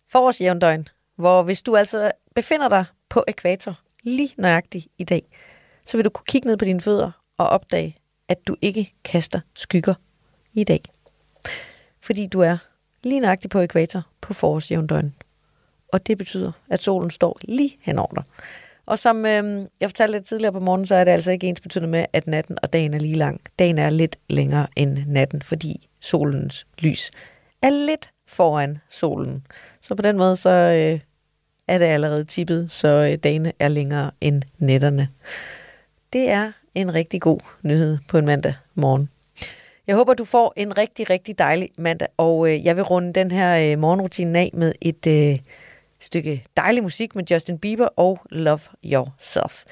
Forårsjævndøgn, 0.10 0.88
hvor 1.16 1.44
hvis 1.44 1.62
du 1.62 1.76
altså 1.76 2.12
befinder 2.36 2.70
dig 2.70 2.86
på 3.10 3.24
ekvator 3.28 3.80
lige 4.04 4.30
nøjagtigt 4.38 4.88
i 4.98 5.04
dag, 5.04 5.24
så 5.86 5.98
vil 5.98 6.06
du 6.06 6.10
kunne 6.10 6.26
kigge 6.28 6.48
ned 6.48 6.58
på 6.58 6.66
dine 6.66 6.82
fødder 6.82 7.12
og 7.38 7.48
opdage, 7.48 7.98
at 8.28 8.38
du 8.48 8.56
ikke 8.62 8.94
kaster 9.04 9.40
skygger 9.56 9.94
i 10.58 10.64
dag. 10.64 10.82
Fordi 12.02 12.28
du 12.28 12.42
er 12.42 12.58
lige 13.04 13.20
nøjagtigt 13.20 13.52
på 13.52 13.60
ekvator 13.60 14.04
på 14.22 14.34
forårsjævndøgn. 14.34 15.14
Og 15.88 16.08
det 16.08 16.18
betyder, 16.18 16.52
at 16.70 16.82
solen 16.82 17.10
står 17.10 17.38
lige 17.42 17.78
henover 17.82 18.14
dig. 18.16 18.24
Og 18.86 19.00
som 19.00 19.26
øh, 19.26 19.68
jeg 19.82 19.90
fortalte 19.90 20.12
lidt 20.12 20.26
tidligere 20.26 20.54
på 20.54 20.60
morgen, 20.60 20.86
så 20.86 20.96
er 20.96 21.04
det 21.04 21.12
altså 21.12 21.32
ikke 21.32 21.48
ens 21.48 21.62
betydende 21.62 21.90
med, 21.90 22.06
at 22.14 22.28
natten 22.28 22.58
og 22.64 22.74
dagen 22.74 22.94
er 22.94 23.00
lige 23.00 23.16
lang. 23.16 23.42
Dagen 23.60 23.78
er 23.78 23.90
lidt 23.90 24.16
længere 24.30 24.68
end 24.76 24.98
natten, 25.08 25.42
fordi 25.42 25.90
solens 26.00 26.68
lys 26.80 27.12
er 27.62 27.70
lidt 27.70 28.10
foran 28.28 28.78
solen. 28.90 29.46
Så 29.82 29.96
på 29.96 30.02
den 30.02 30.18
måde, 30.18 30.36
så 30.36 30.50
øh, 30.50 31.00
er 31.68 31.78
det 31.78 31.86
allerede 31.86 32.24
tippet, 32.24 32.72
så 32.72 32.88
øh, 32.88 33.18
dagene 33.18 33.54
er 33.60 33.68
længere 33.68 34.12
end 34.22 34.42
nætterne. 34.58 35.10
Det 36.14 36.30
er 36.30 36.52
en 36.76 36.94
rigtig 36.94 37.22
god 37.22 37.40
nyhed 37.62 37.98
på 38.08 38.18
en 38.18 38.26
mandag 38.26 38.54
morgen. 38.76 39.10
Jeg 39.88 39.96
håber, 39.96 40.14
du 40.14 40.26
får 40.26 40.54
en 40.56 40.78
rigtig, 40.78 41.10
rigtig 41.10 41.38
dejlig 41.38 41.70
mandag, 41.78 42.08
og 42.18 42.50
øh, 42.50 42.66
jeg 42.66 42.76
vil 42.76 42.84
runde 42.84 43.14
den 43.14 43.32
her 43.32 43.72
øh, 43.72 43.80
morgenrutine 43.80 44.40
af 44.40 44.52
med 44.54 44.74
et 44.82 45.08
øh, 45.08 45.40
stykke 46.00 46.44
dejlig 46.58 46.84
musik 46.84 47.16
med 47.16 47.24
Justin 47.32 47.58
Bieber 47.58 47.86
og 47.86 48.20
Love 48.30 48.60
Yourself. 48.86 49.64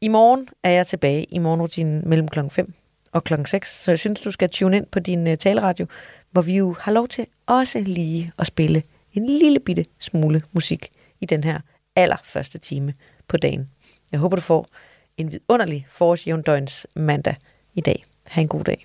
I 0.00 0.08
morgen 0.08 0.48
er 0.62 0.70
jeg 0.70 0.86
tilbage 0.86 1.24
i 1.24 1.38
morgenrutinen 1.38 2.08
mellem 2.08 2.28
klokken 2.28 2.50
5 2.50 2.72
og 3.12 3.24
klokken 3.24 3.46
6, 3.46 3.82
så 3.82 3.90
jeg 3.90 3.98
synes, 3.98 4.20
du 4.20 4.30
skal 4.30 4.50
tune 4.50 4.76
ind 4.76 4.86
på 4.86 4.98
din 4.98 5.26
øh, 5.26 5.36
taleradio, 5.36 5.86
hvor 6.30 6.42
vi 6.42 6.56
jo 6.56 6.76
har 6.80 6.92
lov 6.92 7.08
til 7.08 7.26
også 7.46 7.80
lige 7.80 8.32
at 8.38 8.46
spille 8.46 8.82
en 9.12 9.26
lille 9.26 9.60
bitte 9.60 9.84
smule 9.98 10.42
musik 10.52 10.90
i 11.20 11.26
den 11.26 11.44
her 11.44 11.60
allerførste 11.96 12.58
time 12.58 12.94
på 13.28 13.36
dagen. 13.36 13.68
Jeg 14.12 14.20
håber, 14.20 14.36
du 14.36 14.42
får 14.42 14.66
en 15.16 15.32
vidunderlig 15.32 15.86
forårsjævndøgns 15.88 16.86
mandag 16.96 17.34
i 17.74 17.80
dag. 17.80 18.04
Ha' 18.26 18.40
en 18.40 18.48
god 18.48 18.64
dag. 18.64 18.84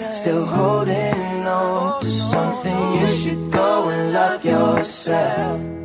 still 0.13 0.45
holding 0.45 1.47
on 1.47 2.01
to 2.01 2.11
something, 2.11 2.93
you 2.99 3.07
should 3.07 3.51
go 3.51 3.89
and 3.89 4.13
love 4.13 4.43
yourself. 4.43 5.80